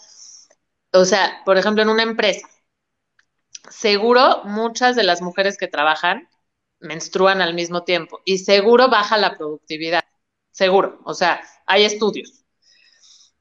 [0.94, 2.48] o sea, por ejemplo, en una empresa,
[3.70, 6.30] seguro muchas de las mujeres que trabajan
[6.80, 10.01] menstruan al mismo tiempo y seguro baja la productividad,
[10.52, 12.44] seguro, o sea, hay estudios,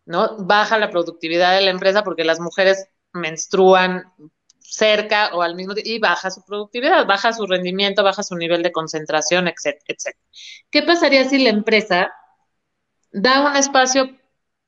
[0.04, 0.36] ¿no?
[0.38, 4.12] Baja la productividad de la empresa porque las mujeres menstruan
[4.60, 8.62] cerca o al mismo tiempo y baja su productividad, baja su rendimiento, baja su nivel
[8.62, 10.24] de concentración, etcétera, etcétera.
[10.70, 12.12] ¿Qué pasaría si la empresa
[13.10, 14.16] da un espacio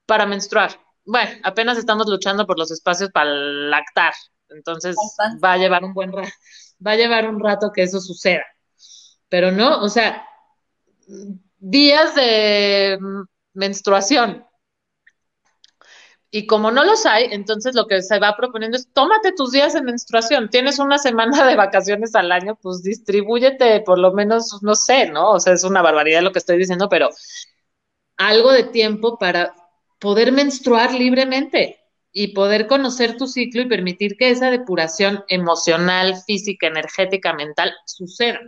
[0.06, 0.80] para menstruar?
[1.04, 4.12] Bueno, apenas estamos luchando por los espacios para lactar,
[4.48, 4.96] entonces
[5.42, 6.32] va a llevar un buen rato,
[6.84, 8.44] va a llevar un rato que eso suceda.
[9.28, 10.26] Pero no, o sea,
[11.62, 12.98] días de
[13.54, 14.44] menstruación,
[16.34, 19.74] y como no los hay, entonces lo que se va proponiendo es tómate tus días
[19.74, 20.48] de menstruación.
[20.48, 25.32] Tienes una semana de vacaciones al año, pues distribúyete por lo menos, no sé, ¿no?
[25.32, 27.10] O sea, es una barbaridad lo que estoy diciendo, pero
[28.16, 29.54] algo de tiempo para
[29.98, 31.80] poder menstruar libremente
[32.12, 38.40] y poder conocer tu ciclo y permitir que esa depuración emocional, física, energética, mental suceda.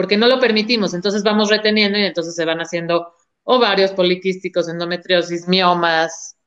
[0.00, 3.12] Porque no lo permitimos, entonces vamos reteniendo y entonces se van haciendo
[3.44, 6.38] ovarios poliquísticos, endometriosis, miomas,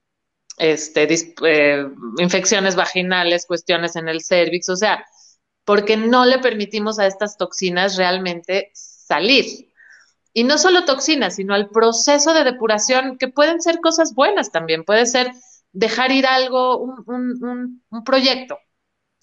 [0.58, 1.08] este,
[1.46, 1.86] eh,
[2.18, 5.06] infecciones vaginales, cuestiones en el cervix, o sea,
[5.66, 9.46] porque no le permitimos a estas toxinas realmente salir.
[10.34, 14.84] Y no solo toxinas, sino al proceso de depuración, que pueden ser cosas buenas también,
[14.84, 15.32] puede ser
[15.74, 18.58] dejar ir algo, un, un proyecto,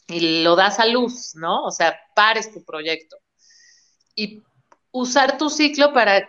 [0.07, 1.65] y lo das a luz, ¿no?
[1.65, 3.17] O sea, pares tu proyecto.
[4.15, 4.43] Y
[4.93, 6.29] usar tu ciclo para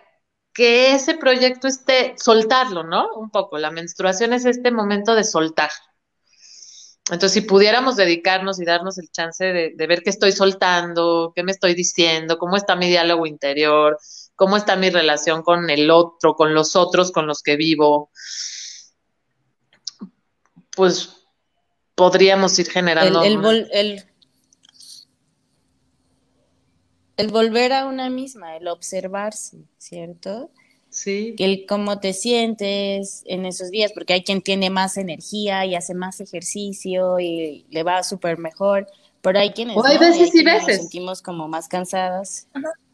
[0.53, 3.09] que ese proyecto esté, soltarlo, ¿no?
[3.15, 5.69] Un poco, la menstruación es este momento de soltar.
[7.09, 11.51] Entonces, si pudiéramos dedicarnos y darnos el chance de, ver qué estoy soltando, qué me
[11.51, 13.97] estoy diciendo, cómo está mi diálogo interior,
[14.35, 18.11] cómo está mi relación con el otro, con los otros con los que vivo,
[20.75, 21.27] pues
[21.95, 23.23] podríamos ir generando...
[23.23, 24.10] El, el, el
[27.29, 30.49] volver a una misma, el observarse, ¿cierto?
[30.89, 31.35] Sí.
[31.39, 35.93] El cómo te sientes en esos días, porque hay quien tiene más energía y hace
[35.93, 38.87] más ejercicio y le va súper mejor,
[39.21, 40.67] pero hay quienes hay veces y veces.
[40.67, 42.47] Nos sentimos como más cansadas.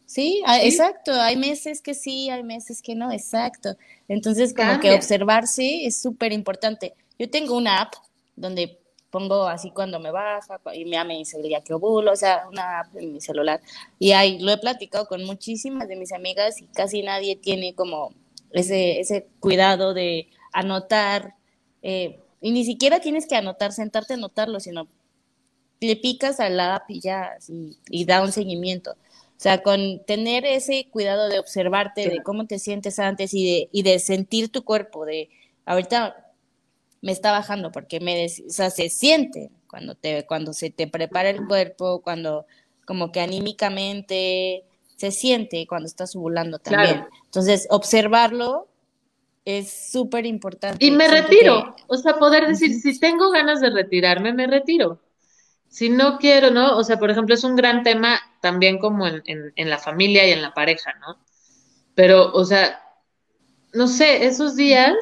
[0.05, 3.75] Sí, ah, exacto, hay meses que sí, hay meses que no, exacto.
[4.07, 6.93] Entonces, como que observarse es súper importante.
[7.19, 7.93] Yo tengo una app
[8.35, 8.79] donde
[9.17, 12.81] pongo así cuando me baja y me, dice el día que ovulo, o sea, una
[12.81, 13.61] app en mi celular.
[13.97, 18.13] Y ahí lo he platicado con muchísimas de mis amigas y casi nadie tiene como
[18.51, 21.33] ese, ese cuidado de anotar,
[21.81, 24.87] eh, y ni siquiera tienes que anotar, sentarte a anotarlo, sino
[25.79, 27.37] le picas a la app y ya,
[27.89, 28.91] y da un seguimiento.
[28.91, 33.69] O sea, con tener ese cuidado de observarte, de cómo te sientes antes y de,
[33.71, 35.29] y de sentir tu cuerpo, de
[35.65, 36.26] ahorita
[37.07, 41.29] me está bajando porque me, o sea, se siente cuando te, cuando se te prepara
[41.29, 42.45] el cuerpo, cuando
[42.85, 44.65] como que anímicamente
[44.97, 47.05] se siente cuando estás ovulando también.
[47.23, 48.67] Entonces, observarlo
[49.45, 50.85] es súper importante.
[50.85, 54.99] Y me retiro, o sea, poder decir, si tengo ganas de retirarme, me retiro.
[55.69, 56.75] Si no quiero, ¿no?
[56.75, 60.27] O sea, por ejemplo, es un gran tema también como en, en, en la familia
[60.27, 61.17] y en la pareja, ¿no?
[61.95, 62.81] Pero, o sea,
[63.71, 64.93] no sé, esos días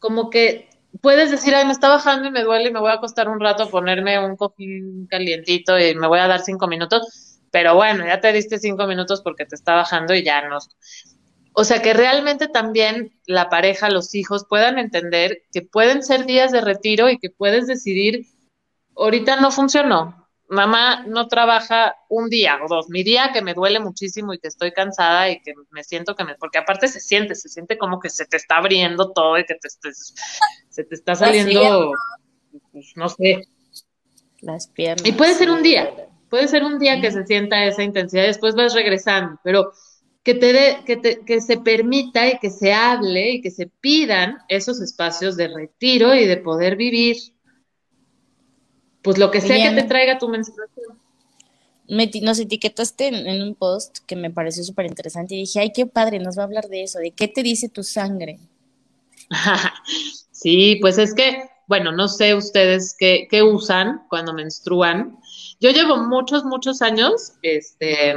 [0.00, 2.94] como que puedes decir, ay, me está bajando y me duele y me voy a
[2.94, 7.40] acostar un rato a ponerme un cojín calientito y me voy a dar cinco minutos,
[7.50, 10.58] pero bueno, ya te diste cinco minutos porque te está bajando y ya no.
[11.52, 16.52] O sea, que realmente también la pareja, los hijos puedan entender que pueden ser días
[16.52, 18.26] de retiro y que puedes decidir,
[18.94, 23.80] ahorita no funcionó, mamá no trabaja un día o dos, mi día que me duele
[23.80, 27.34] muchísimo y que estoy cansada y que me siento que me, porque aparte se siente,
[27.34, 31.14] se siente como que se te está abriendo todo y que te, se te está
[31.14, 31.92] saliendo
[32.72, 33.42] pues, no sé.
[34.40, 35.06] Las piernas.
[35.06, 35.90] Y puede ser un día,
[36.28, 39.72] puede ser un día que se sienta esa intensidad, después vas regresando, pero
[40.22, 44.38] que, te que, te, que se permita y que se hable y que se pidan
[44.48, 47.16] esos espacios de retiro y de poder vivir,
[49.06, 50.98] pues lo que sea que te traiga tu menstruación.
[51.86, 56.18] nos etiquetaste en, un post que me pareció súper interesante y dije, ay, qué padre,
[56.18, 58.40] nos va a hablar de eso, de qué te dice tu sangre.
[60.32, 65.16] sí, pues es que, bueno, no sé ustedes qué, qué usan cuando menstruan.
[65.60, 68.16] Yo llevo muchos, muchos años, este,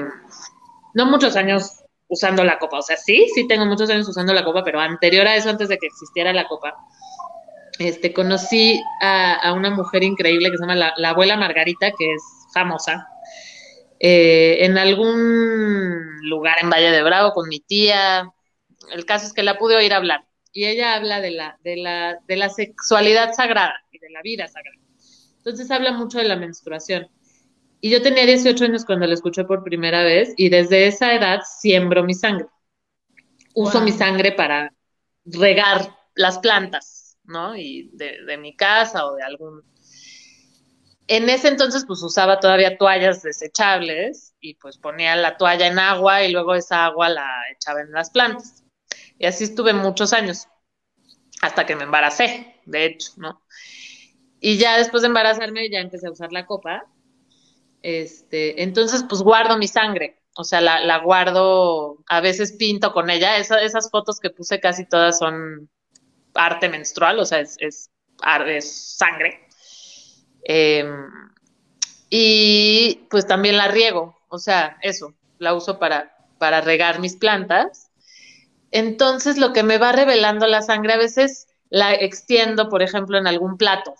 [0.95, 2.79] no muchos años usando la copa.
[2.79, 5.69] O sea, sí, sí tengo muchos años usando la copa, pero anterior a eso, antes
[5.69, 6.73] de que existiera la copa,
[7.79, 12.21] este, conocí a, una mujer increíble que se llama la, abuela Margarita, que es
[12.53, 13.07] famosa,
[13.99, 18.29] eh, en algún lugar en Valle de Bravo con mi tía.
[18.91, 20.25] El caso es que la pude oír hablar.
[20.51, 24.47] Y ella habla de la, de la, de la sexualidad sagrada y de la vida
[24.47, 24.77] sagrada.
[25.37, 27.07] Entonces habla mucho de la menstruación.
[27.81, 31.41] Y yo tenía 18 años cuando la escuché por primera vez y desde esa edad
[31.59, 32.47] siembro mi sangre.
[33.55, 34.73] Uso mi sangre para
[35.23, 36.98] regar las plantas,
[37.29, 37.55] ¿no?
[37.55, 39.63] Y de, mi casa o de algún...
[41.07, 46.23] En ese entonces pues usaba todavía toallas desechables y pues ponía la toalla en agua
[46.23, 48.63] y luego esa agua la echaba en las plantas.
[49.17, 50.47] Y así estuve muchos años,
[51.41, 53.41] hasta que me embaracé, de hecho, ¿no?
[54.39, 56.85] Y ya después de embarazarme ya empecé a usar la copa
[57.81, 63.37] este, entonces, pues guardo mi sangre, o sea, la, guardo, a veces pinto con ella.
[63.37, 65.69] esas fotos que puse casi todas son
[66.33, 67.89] arte menstrual, o sea, es, es,
[68.97, 69.47] sangre.
[70.43, 71.07] Em,
[72.09, 77.91] y pues también la riego, o sea, eso, la uso para, para regar mis plantas.
[78.71, 83.27] Entonces, lo que me va revelando la sangre, a veces la extiendo, por ejemplo, en
[83.27, 83.93] algún plato.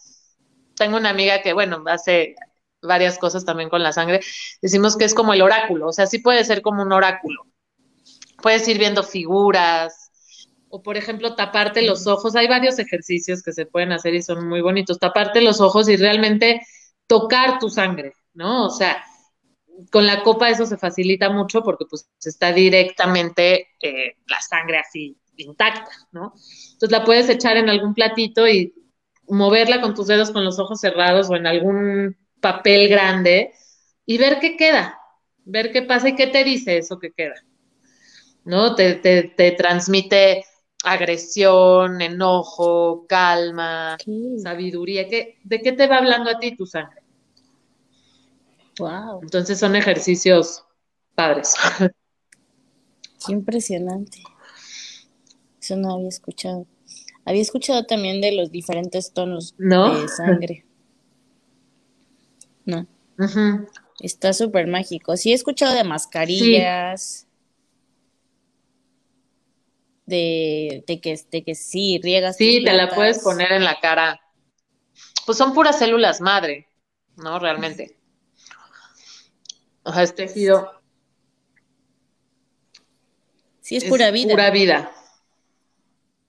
[0.76, 2.36] Tengo una amiga que, bueno, hace,
[2.82, 4.22] varias cosas también con la sangre,
[4.62, 7.46] decimos que es como el oráculo, o sea, sí puede ser como un oráculo.
[8.42, 10.09] Puedes ir viendo figuras,
[10.70, 12.36] o por ejemplo, taparte los ojos.
[12.36, 15.00] Hay varios ejercicios que se pueden hacer y son muy bonitos.
[15.00, 16.62] Taparte los ojos y realmente
[17.08, 18.68] tocar tu sangre, ¿no?
[18.68, 19.04] O sea,
[19.92, 25.18] con la copa eso se facilita mucho porque pues está directamente eh, la sangre así
[25.38, 26.34] intacta, ¿no?
[26.74, 28.74] Entonces la puedes echar en algún platito y
[29.28, 33.54] moverla con tus dedos con los ojos cerrados o en algún papel grande
[34.06, 35.00] y ver qué queda,
[35.46, 37.36] ver qué pasa y qué te dice eso que queda.
[38.46, 38.74] ¿No?
[38.74, 40.44] Te, te, transmite
[40.84, 43.98] agresión, enojo, calma,
[44.42, 45.08] sabiduría.
[45.08, 47.02] ¿Qué, ¿De qué te va hablando a ti tu sangre?
[48.80, 49.20] Wow.
[49.22, 50.64] Entonces son ejercicios
[51.16, 51.56] padres.
[53.26, 54.24] Qué impresionante.
[55.62, 56.66] Eso no había escuchado.
[57.26, 60.66] Había escuchado también de los diferentes tonos de sangre.
[62.66, 62.88] No.
[64.00, 65.18] Está súper mágico.
[65.18, 67.28] Sí, he escuchado de mascarillas.
[70.10, 72.38] De, de, que, de que sí, riegas.
[72.38, 74.20] Sí, te la puedes poner en la cara.
[75.26, 76.68] Pues son puras células madre,
[77.16, 77.40] ¿no?
[77.40, 77.98] Realmente.
[79.84, 80.72] O sea, este tejido.
[83.62, 84.32] Sí, es, pura vida.
[84.32, 84.92] Pura vida.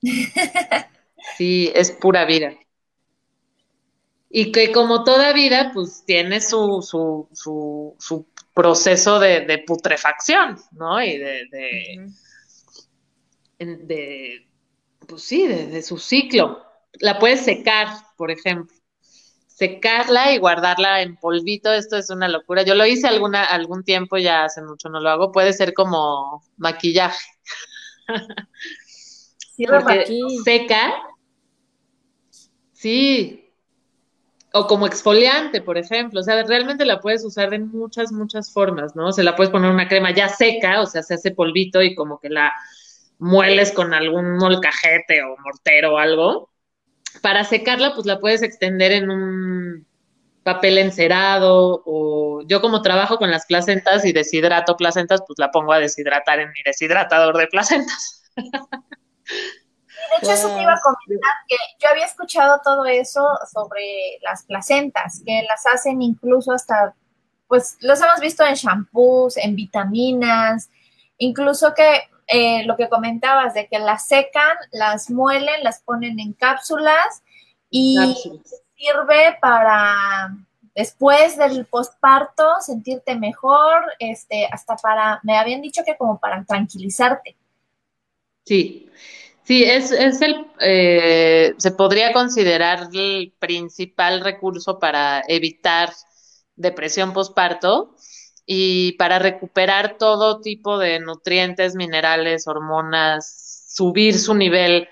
[1.37, 2.55] Sí, es pura vida
[4.31, 11.03] y que como toda vida, pues tiene su, su, su, su proceso de, putrefacción, ¿no?
[11.03, 12.07] Y de, de,
[15.07, 16.65] pues sí, de, su ciclo.
[16.95, 18.75] La puedes secar, por ejemplo.
[19.47, 22.63] Secarla y guardarla en polvito, esto es una locura.
[22.63, 25.33] Yo lo hice alguna, algún tiempo, ya hace mucho no lo hago.
[25.33, 27.25] Puede ser como maquillaje.
[29.57, 30.07] Sí, Porque
[30.43, 30.95] seca.
[32.73, 33.51] Sí,
[34.53, 36.21] o como exfoliante, por ejemplo.
[36.21, 39.13] O sea, realmente la puedes usar de muchas, muchas formas, ¿no?
[39.13, 42.19] Se la puedes poner una crema ya seca, o sea, se hace polvito y como
[42.19, 42.53] que la
[43.21, 46.51] mueles con algún molcajete o mortero o algo.
[47.23, 49.87] Para secarla, pues la puedes extender en un
[50.43, 55.73] papel encerado o yo como trabajo con las placentas y deshidrato placentas, pues la pongo
[55.73, 58.23] a deshidratar en mi deshidratador de placentas.
[58.37, 58.43] de
[60.23, 65.23] hecho, eso te iba a comentar, que yo había escuchado todo eso sobre las placentas,
[65.27, 66.95] que las hacen incluso hasta,
[67.49, 70.71] pues los hemos visto en shampoos, en vitaminas,
[71.19, 76.33] incluso que eh, lo que comentabas de que las secan, las muelen, las ponen en
[76.33, 77.23] cápsulas
[77.71, 78.15] y
[78.77, 80.35] sirve para
[80.75, 87.37] después del posparto sentirte mejor, este, hasta para, me habían dicho que como para tranquilizarte.
[88.45, 88.89] Sí,
[89.43, 95.93] Sí, es, es el, eh, se podría considerar el principal recurso para evitar
[96.55, 97.97] depresión postparto
[98.53, 104.89] y para recuperar todo tipo de nutrientes, minerales, hormonas, subir su nivel,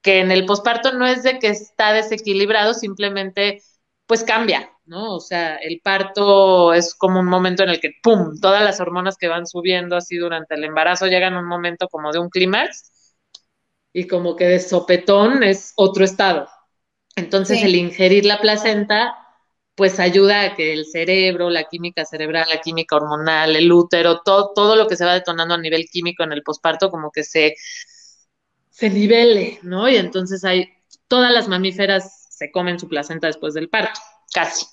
[0.00, 3.62] que en el posparto no es de que está desequilibrado, simplemente
[4.06, 5.16] pues cambia, ¿no?
[5.16, 9.18] O sea, el parto es como un momento en el que, ¡pum!, todas las hormonas
[9.18, 13.16] que van subiendo así durante el embarazo llegan a un momento como de un clímax
[13.92, 16.48] y como que de sopetón es otro estado.
[17.16, 19.14] Entonces el ingerir la placenta
[19.74, 24.52] pues ayuda a que el cerebro, la química cerebral, la química hormonal, el útero, todo,
[24.54, 27.56] todo lo que se va detonando a nivel químico en el posparto como que se,
[28.70, 29.88] se nivele, ¿no?
[29.88, 30.68] Y entonces hay,
[31.08, 34.00] todas las mamíferas se comen su placenta después del parto,
[34.32, 34.66] casi,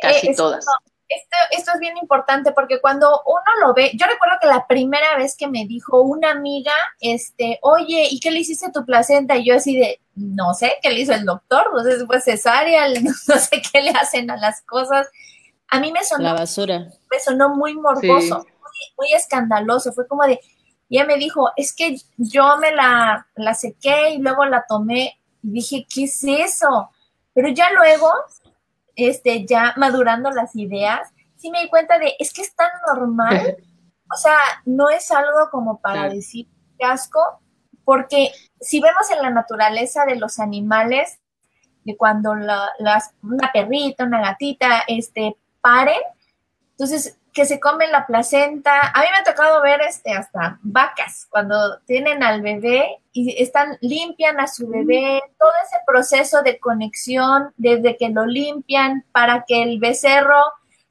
[0.00, 0.64] casi Eh, todas.
[1.06, 5.16] Esto, esto es bien importante porque cuando uno lo ve, yo recuerdo que la primera
[5.16, 9.36] vez que me dijo una amiga, este, oye, ¿y qué le hiciste a tu placenta?
[9.36, 11.72] Y yo así de, no sé, ¿qué le hizo el doctor?
[11.74, 12.88] No sé si fue cesárea,
[13.28, 15.08] no sé qué le hacen a las cosas.
[15.68, 16.88] A mí me sonó, La basura.
[17.10, 19.92] me sonó muy morboso, muy, muy escandaloso.
[19.92, 20.40] Fue como de,
[20.88, 25.18] y ella me dijo, es que yo me la, la sequé y luego la tomé
[25.42, 26.90] y dije, ¿qué es eso?
[27.34, 28.10] Pero ya luego,
[28.96, 33.56] este, ya madurando las ideas, sí me di cuenta de, es que es tan normal,
[34.12, 36.46] o sea, no es algo como para decir
[36.78, 37.20] qué asco,
[37.84, 38.30] porque
[38.60, 41.20] si vemos en la naturaleza de los animales,
[41.84, 46.00] de cuando la- las, una perrita, una gatita, este, paren,
[46.70, 48.92] entonces que se comen la placenta.
[48.94, 53.76] A mí me ha tocado ver este hasta vacas cuando tienen al bebé y están
[53.80, 59.64] limpian a su bebé, todo ese proceso de conexión desde que lo limpian para que
[59.64, 60.40] el becerro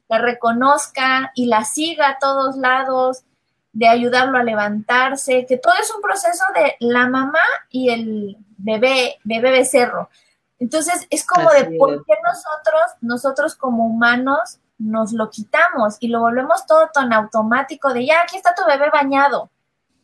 [0.08, 3.24] la reconozca y la siga a todos lados,
[3.72, 9.16] de ayudarlo a levantarse, que todo es un proceso de la mamá y el bebé,
[9.24, 10.10] bebé becerro.
[10.58, 16.08] Entonces es como Así de por qué nosotros, nosotros como humanos, nos lo quitamos y
[16.08, 19.50] lo volvemos todo tan automático de ya, aquí está tu bebé bañado.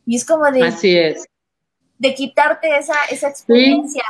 [0.05, 1.25] Y es como de, Así es.
[1.99, 4.03] de quitarte esa, esa experiencia.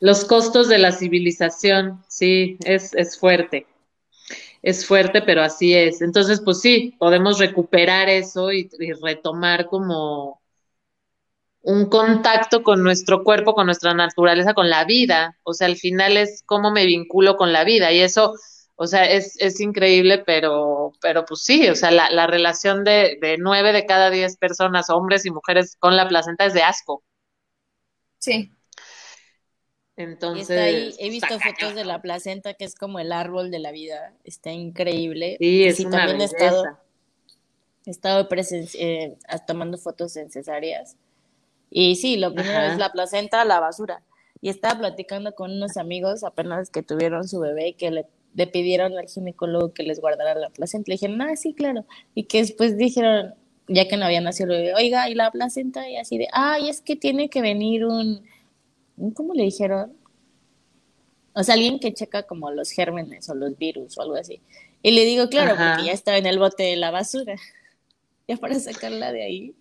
[0.00, 3.66] Los costos de la civilización, sí, es, es fuerte.
[4.62, 6.02] Es fuerte, pero así es.
[6.02, 10.40] Entonces, pues sí, podemos recuperar eso y, y retomar como
[11.62, 15.36] un contacto con nuestro cuerpo, con nuestra naturaleza, con la vida.
[15.44, 17.92] O sea, al final es cómo me vinculo con la vida.
[17.92, 18.34] Y eso,
[18.78, 23.18] o sea, es, es increíble, pero, pero pues sí, o sea, la, la relación de,
[23.20, 27.04] de nueve de cada diez personas, hombres y mujeres, con la placenta es de asco.
[28.18, 28.50] Sí.
[29.96, 33.50] Entonces, está ahí, he pues, visto fotos de la placenta, que es como el árbol
[33.50, 34.14] de la vida.
[34.24, 35.36] Está increíble.
[35.40, 36.82] Sí, Y es sí, una también he estado, belleza.
[37.86, 39.16] he estado presen- eh,
[39.46, 40.96] tomando fotos en cesáreas.
[41.70, 42.66] Y sí, lo primero Ajá.
[42.66, 44.02] es la placenta, la basura.
[44.42, 48.06] Y estaba platicando con unos amigos apenas que tuvieron su bebé y que le,
[48.38, 50.84] le pidieron al ginecólogo que les guardara la placenta.
[50.88, 51.84] Le dijeron, ah, sí, claro.
[52.14, 53.34] Y que después dijeron,
[53.66, 55.90] ya que no había nacido el bebé, oiga, ¿y la placenta?
[55.90, 58.22] Y así de, ay, es que tiene que venir un,
[59.14, 59.92] ¿cómo le dijeron?
[61.32, 64.40] O sea, alguien que checa como los gérmenes o los virus o algo así.
[64.84, 65.72] Y le digo, claro, Ajá.
[65.72, 67.34] porque ya estaba en el bote de la basura.
[68.30, 69.54] Ya para sacarla de ahí.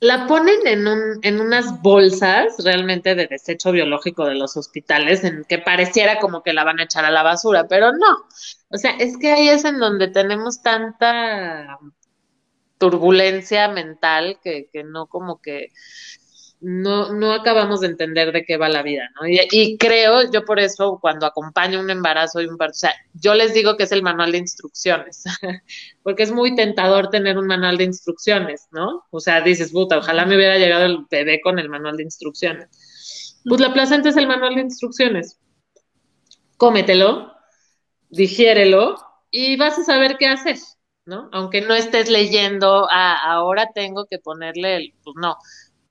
[0.00, 5.44] La ponen en un, en unas bolsas realmente de desecho biológico de los hospitales, en
[5.44, 8.26] que pareciera como que la van a echar a la basura, pero no.
[8.70, 11.78] O sea, es que ahí es en donde tenemos tanta
[12.78, 15.70] turbulencia mental que, que no como que
[16.60, 19.26] no, no acabamos de entender de qué va la vida, ¿no?
[19.26, 23.34] Y, creo, yo por eso cuando acompaño un embarazo y un parto, o sea, yo
[23.34, 25.24] les digo que es el manual de instrucciones,
[26.02, 29.04] porque es muy tentador tener un manual de instrucciones, ¿no?
[29.10, 33.40] O sea, dices, puta, ojalá me hubiera llegado el bebé con el manual de instrucciones.
[33.44, 35.38] Pues la placenta es el manual de instrucciones.
[36.58, 37.32] Cómetelo,
[38.10, 38.96] digiérelo
[39.30, 40.58] y vas a saber qué hacer,
[41.06, 41.30] ¿no?
[41.32, 45.38] Aunque no estés leyendo, ah, ahora tengo que ponerle el, pues no,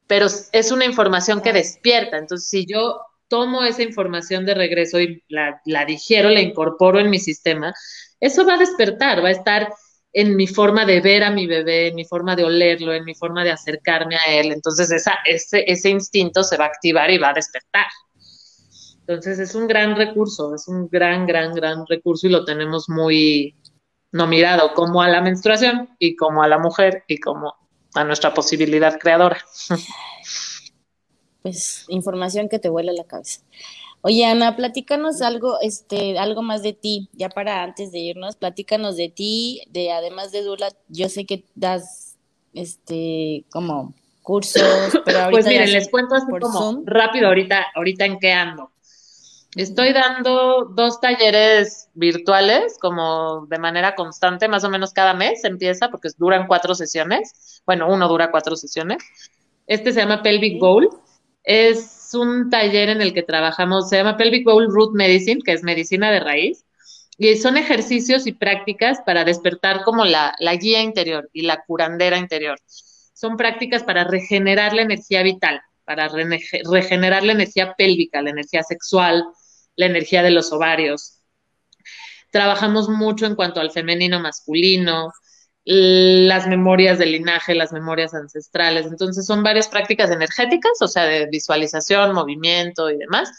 [0.10, 2.18] pero es una información que despierta.
[2.18, 7.12] Entonces, si yo tomo esa información de regreso y la, la digiero, la incorporo en
[7.12, 7.76] mi sistema,
[8.20, 9.72] eso va a despertar, va a estar
[10.12, 13.14] en mi forma de ver a mi bebé, en mi forma de olerlo, en mi
[13.14, 14.52] forma de acercarme a él.
[14.52, 17.86] Entonces, esa, ese, ese instinto se va a activar y va a despertar.
[19.02, 23.56] Entonces, es un gran recurso, es un gran, gran, gran recurso y lo tenemos muy
[24.12, 27.54] no mirado como a la menstruación y como a la mujer y como
[27.94, 29.44] a nuestra posibilidad creadora.
[31.42, 33.42] Pues información que te vuela la cabeza.
[34.02, 38.96] Oye, Ana, platícanos algo, este, algo más de ti, ya para antes de irnos, platícanos
[38.96, 42.18] de ti, de además de Dula, yo sé que das,
[42.54, 44.62] este, como cursos,
[45.04, 48.72] pero ahorita Pues miren, les cuento así como rápido ahorita, ahorita en qué ando.
[49.56, 55.90] Estoy dando dos talleres virtuales como de manera constante, más o menos cada mes empieza,
[55.90, 57.62] porque duran cuatro sesiones.
[57.66, 59.04] Bueno, uno dura cuatro sesiones.
[59.66, 60.88] Este se llama Pelvic Bowl.
[61.44, 65.64] Es un taller en el que trabajamos, se llama Pelvic Bowl Root Medicine, que es
[65.64, 66.64] medicina de raíz.
[67.18, 72.18] Y son ejercicios y prácticas para despertar como la, la guía interior y la curandera
[72.20, 72.60] interior.
[73.14, 79.26] Son prácticas para regenerar la energía vital, para regenerar la energía pélvica, la energía sexual,
[79.80, 81.22] la energía de los ovarios.
[82.32, 85.14] Trabajamos mucho en cuanto al femenino masculino,
[85.64, 88.88] las memorias del linaje, las memorias ancestrales.
[88.88, 93.32] Entonces son varias prácticas energéticas, o sea, de visualización, movimiento y demás,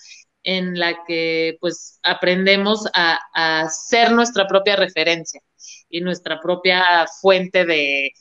[0.43, 5.43] en la que pues aprendemos a, a ser nuestra propia referencia
[5.91, 8.13] y nuestra propia fuente de,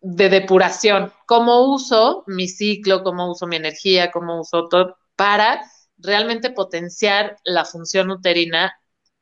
[0.00, 1.12] de depuración.
[1.26, 5.60] ¿Cómo uso mi ciclo, cómo uso mi energía, cómo uso todo para
[5.98, 8.72] realmente potenciar la función uterina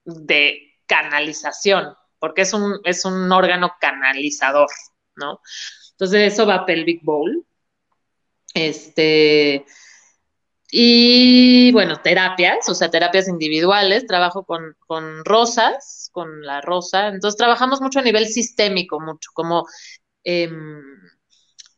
[0.04, 4.68] de canalización, porque es un, es un órgano canalizador,
[5.16, 5.40] ¿no?
[5.92, 7.44] Entonces eso va a pelvic bowl.
[8.54, 9.66] Este,
[10.70, 17.36] y bueno, terapias, o sea, terapias individuales, trabajo con, con rosas, con la rosa, entonces
[17.36, 19.66] trabajamos mucho a nivel sistémico, mucho, como
[20.24, 20.82] em,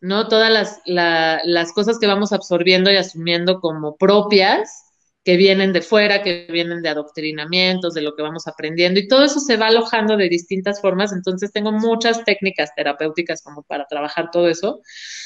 [0.00, 0.28] ¿no?
[0.28, 4.87] Todas las, las, cosas que vamos absorbiendo y asumiendo como propias,
[5.28, 9.24] que vienen de fuera, que vienen de adoctrinamientos, de lo que vamos aprendiendo, y todo
[9.24, 14.30] eso se va alojando de distintas formas, entonces tengo muchas técnicas terapéuticas como para trabajar
[14.32, 14.80] todo eso.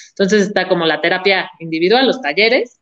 [0.09, 2.81] Entonces está como la terapia individual, los talleres,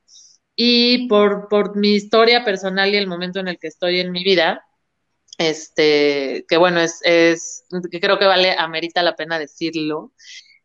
[0.56, 4.24] y por, por mi historia personal y el momento en el que estoy en mi
[4.24, 4.64] vida,
[5.36, 10.14] este, que bueno, es, es que creo que vale, amerita la pena decirlo.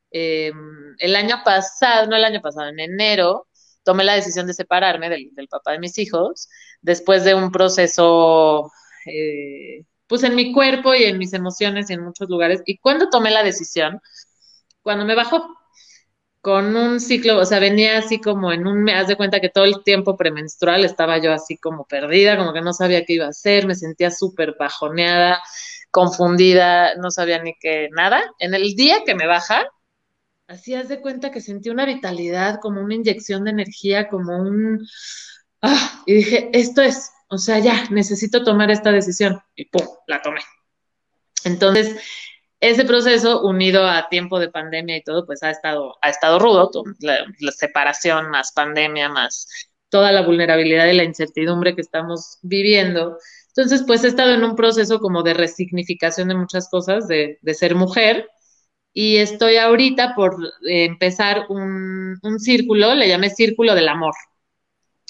[0.10, 3.50] Em, el año pasado, no el año pasado, en enero,
[3.86, 6.50] tomé la decisión de separarme del, papá de mis hijos
[6.82, 8.72] después de un proceso,
[9.06, 12.62] eh, pues en mi cuerpo y en mis emociones y en muchos lugares.
[12.66, 14.02] Y cuando tomé la decisión,
[14.82, 15.48] cuando me bajó
[16.42, 19.50] con un ciclo, o sea, venía así como en un, me haz de cuenta que
[19.50, 23.26] todo el tiempo premenstrual estaba yo así como perdida, como que no sabía qué iba
[23.26, 25.42] a hacer, me sentía súper bajoneada,
[25.92, 28.22] confundida, no sabía ni qué, nada.
[28.40, 29.66] En el día que me baja,
[30.48, 34.88] Así haz de cuenta que sentí una vitalidad, como una inyección de energía, como un...
[35.62, 39.42] Ah, y dije, esto es, o sea, ya, necesito tomar esta decisión.
[39.56, 40.42] Y ¡pum!, la tomé.
[41.46, 41.96] Entonces,
[42.60, 46.72] ese proceso, unido a tiempo de pandemia y todo, pues ha estado, ha estado rudo,
[47.00, 49.48] la, separación más pandemia, más
[49.90, 53.18] toda la vulnerabilidad y la incertidumbre que estamos viviendo.
[53.48, 57.54] Entonces, pues he estado en un proceso como de resignificación de muchas cosas, de, de
[57.54, 58.30] ser mujer,
[58.98, 64.14] y estoy ahorita por empezar un, círculo, le llamé Círculo del Amor.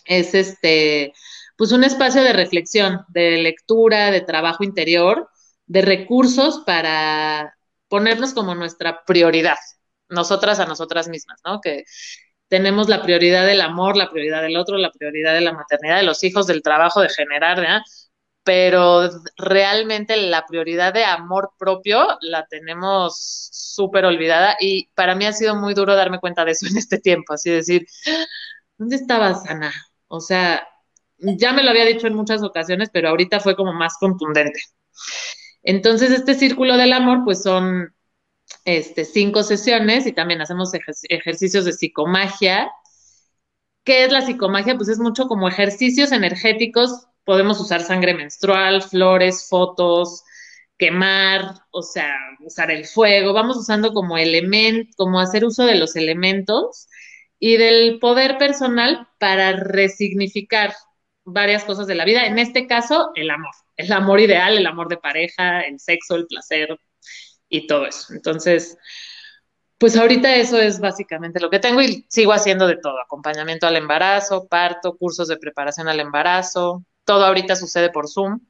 [0.06, 1.14] Es este,
[1.56, 5.30] pues un espacio de reflexión, de lectura, de trabajo interior,
[5.68, 7.56] de recursos para
[7.88, 9.58] ponernos como nuestra prioridad,
[10.10, 11.62] nosotras a nosotras mismas, ¿no?
[11.62, 11.84] Que
[12.48, 16.04] tenemos la prioridad del amor, la prioridad del otro, la prioridad de la maternidad, de
[16.04, 17.82] los hijos, del trabajo, de generar, ¿verdad?
[18.46, 25.34] Pero realmente la prioridad de amor propio la tenemos súper olvidada y para mí ha
[25.34, 27.88] sido muy duro darme cuenta de eso en este tiempo, así decir,
[28.78, 29.74] ¿dónde estabas, Ana?
[30.08, 30.68] O sea,
[31.18, 34.60] ya me lo había dicho en muchas ocasiones, pero ahorita fue como más contundente.
[35.64, 37.96] Entonces, este círculo del amor, pues son
[38.64, 40.72] este, cinco sesiones y también hacemos
[41.10, 42.70] ejercicios de psicomagia.
[43.84, 44.76] ¿Qué es la psicomagia?
[44.78, 50.24] Pues es mucho como ejercicios energéticos podemos usar sangre menstrual, flores, fotos,
[50.78, 55.96] quemar, o sea, usar el fuego, vamos usando como elemento, como hacer uso de los
[55.96, 56.88] elementos
[57.40, 60.74] y del poder personal para resignificar
[61.24, 64.90] varias cosas de la vida, en este caso, el amor, el amor ideal, el amor
[64.90, 66.78] de pareja, el sexo, el placer
[67.50, 68.14] y todo eso.
[68.14, 68.78] Entonces,
[69.78, 73.76] pues ahorita eso es básicamente lo que tengo y sigo haciendo de todo, acompañamiento al
[73.76, 78.42] embarazo, parto, cursos de preparación al embarazo, todo ahorita sucede por Zoom.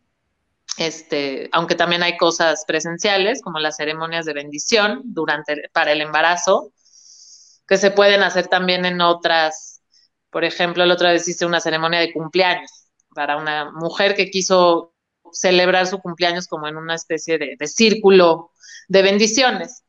[0.78, 6.74] Este, aunque también hay cosas presenciales, como las ceremonias de bendición durante, para el embarazo,
[7.68, 9.82] que se pueden hacer también en otras.
[10.30, 14.94] Por ejemplo, la otra vez hice una ceremonia de cumpleaños para una mujer que quiso
[15.32, 18.52] celebrar su cumpleaños como en una especie de, círculo
[18.88, 19.84] de bendiciones.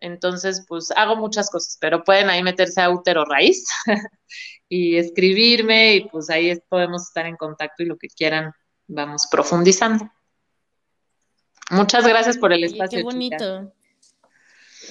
[0.00, 3.66] Entonces, pues hago muchas cosas, pero pueden ahí meterse a útero raíz
[4.68, 8.52] y escribirme y pues ahí podemos estar en contacto y lo que quieran
[8.86, 10.10] vamos profundizando.
[11.70, 12.98] Muchas gracias por el espacio.
[12.98, 13.72] qué bonito.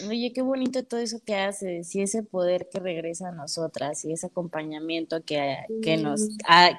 [0.08, 4.14] Oye, qué bonito todo eso que haces y ese poder que regresa a nosotras y
[4.14, 6.28] ese acompañamiento que, que, nos,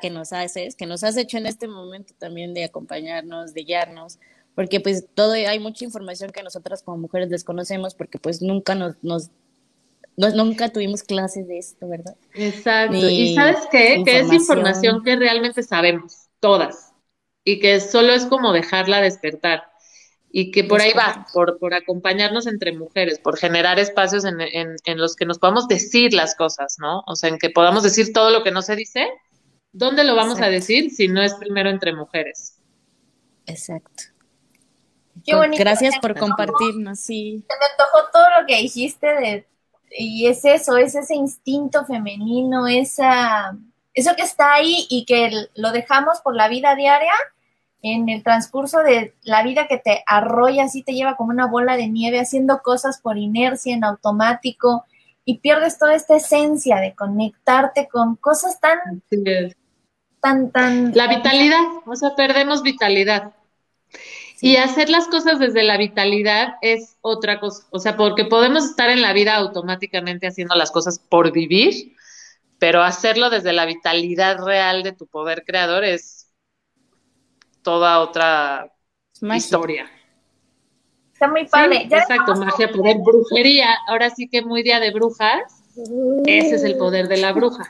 [0.01, 4.21] que nos haces, que nos has hecho en este momento también de acompañarnos, de guiarnos,
[4.55, 8.95] porque pues todo, hay mucha información que nosotras como mujeres desconocemos porque pues nunca nos,
[9.03, 9.31] nos
[10.19, 12.17] nunca tuvimos clases de esto, ¿verdad?
[12.35, 12.97] Exacto.
[12.97, 14.03] y sabes qué?
[14.05, 16.93] Que es información que realmente sabemos, todas,
[17.45, 19.65] y que solo es como dejarla despertar
[20.31, 24.77] y que por ahí va, por, por acompañarnos entre mujeres, por generar espacios en, en,
[24.85, 27.03] en, los que nos podamos decir las cosas, ¿no?
[27.07, 29.09] O sea, en que podamos decir todo lo que no se dice.
[29.73, 32.59] ¿Dónde lo vamos a decir si no es primero entre mujeres?
[33.47, 34.05] Exacto.
[35.25, 35.63] Qué bonito.
[35.63, 37.45] Gracias por compartirnos, sí.
[37.49, 39.47] Me antojó todo lo que dijiste de,
[39.97, 43.57] y es eso, es ese instinto femenino, esa,
[43.95, 47.13] eso que está ahí y que lo dejamos por la vida diaria
[47.83, 51.77] en el transcurso de la vida que te arrolla, así te lleva como una bola
[51.77, 54.85] de nieve, haciendo cosas por inercia, en automático,
[55.25, 59.03] y pierdes toda esta esencia de conectarte con cosas tan,
[60.21, 60.93] tan, tan...
[60.95, 63.33] La vitalidad, o sea, perdemos vitalidad.
[64.41, 68.89] Y hacer las cosas desde la vitalidad es otra cosa, o sea, porque podemos estar
[68.89, 71.97] en la vida automáticamente haciendo las cosas por vivir,
[72.59, 76.31] pero hacerlo desde la vitalidad real de tu poder creador es
[77.63, 78.73] toda otra
[79.35, 79.91] historia.
[81.13, 81.89] Está muy padre.
[81.91, 83.77] exacto, magia, poder, brujería.
[83.89, 85.65] Ahora sí que muy día de brujas.
[86.25, 87.65] Ese es el poder de la bruja.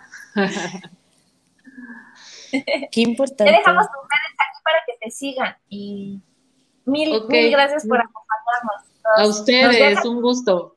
[2.93, 3.45] Qué importante.
[3.45, 5.57] Te dejamos tus redes aquí para que te sigan.
[5.69, 6.21] Y
[6.89, 8.83] mil, mil gracias por acompañarnos.
[9.17, 10.77] a ustedes, un gusto.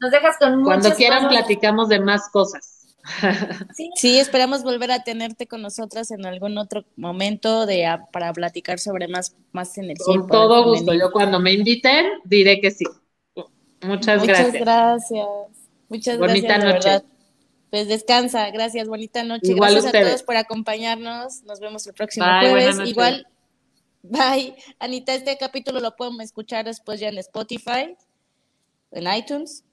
[0.00, 2.78] Nos dejas con Cuando quieran platicamos de más cosas.
[3.96, 4.18] Sí.
[4.18, 9.34] esperamos volver a tenerte con nosotras en algún otro momento de para platicar sobre más,
[9.52, 10.04] más energía.
[10.04, 10.92] Con todo gusto.
[10.94, 12.84] Yo cuando me inviten diré que sí.
[13.82, 14.48] Muchas, gracias.
[14.48, 15.26] Muchas gracias.
[15.88, 17.02] Muchas bonita noche.
[17.70, 19.54] Pues descansa, gracias, bonita noche.
[19.54, 21.42] gracias a todos por acompañarnos.
[21.44, 22.78] Nos vemos el próximo jueves.
[22.84, 23.26] Igual,
[24.10, 24.56] bye.
[24.78, 27.96] Anita, este capítulo lo podemos escuchar después ya en Spotify,
[28.90, 29.64] en iTunes,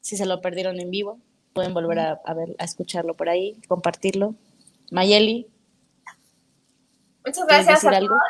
[0.00, 1.20] si se lo perdieron en vivo
[1.52, 4.34] pueden volver a, ver, a escucharlo por ahí, compartirlo.
[4.90, 5.50] Mayeli.
[7.24, 8.20] Muchas gracias a todos.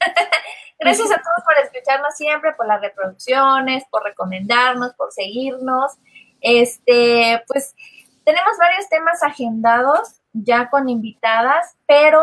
[0.80, 5.92] gracias a todos por escucharnos siempre, por las reproducciones, por recomendarnos, por seguirnos.
[6.40, 7.74] Este, pues
[8.24, 12.22] tenemos varios temas agendados ya con invitadas, pero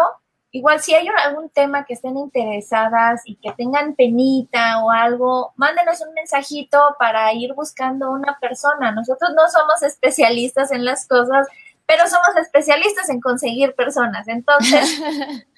[0.52, 6.02] Igual si hay algún tema que estén interesadas y que tengan penita o algo, mándenos
[6.02, 8.92] un mensajito para ir buscando una persona.
[8.92, 11.48] Nosotros no somos especialistas en las cosas,
[11.86, 14.28] pero somos especialistas en conseguir personas.
[14.30, 15.00] Entonces,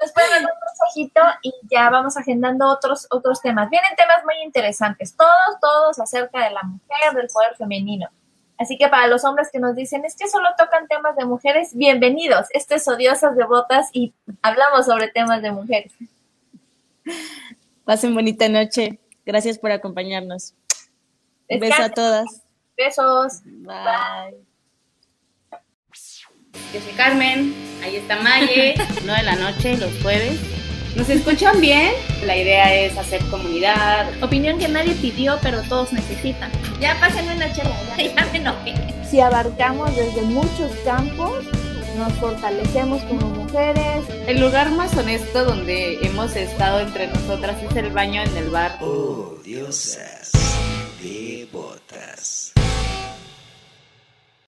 [0.00, 3.68] nos pueden mandar un mensajito y ya vamos agendando otros, otros temas.
[3.70, 8.08] Vienen temas muy interesantes, todos, todos acerca de la mujer, del poder femenino.
[8.56, 11.74] Así que para los hombres que nos dicen, es que solo tocan temas de mujeres,
[11.74, 12.46] bienvenidos.
[12.50, 15.92] Este es Odiosas Devotas y hablamos sobre temas de mujeres.
[17.84, 19.00] Pasen bonita noche.
[19.26, 20.54] Gracias por acompañarnos.
[21.48, 22.42] Besos a todas.
[22.76, 23.42] Besos.
[23.44, 24.36] Bye.
[26.72, 27.52] Yo soy Carmen,
[27.82, 28.74] ahí está Maye,
[29.04, 30.38] 9 de la noche, los jueves.
[30.96, 31.92] ¿Nos escuchan bien?
[32.24, 34.06] La idea es hacer comunidad.
[34.22, 36.52] Opinión que nadie pidió, pero todos necesitan.
[36.80, 38.74] Ya pásenme una chela, ya, ya me enojé.
[39.10, 41.44] Si abarcamos desde muchos campos,
[41.96, 44.04] nos fortalecemos como mujeres.
[44.28, 48.78] El lugar más honesto donde hemos estado entre nosotras es el baño en el bar.
[48.80, 50.30] Oh, diosas,
[51.02, 52.52] devotas.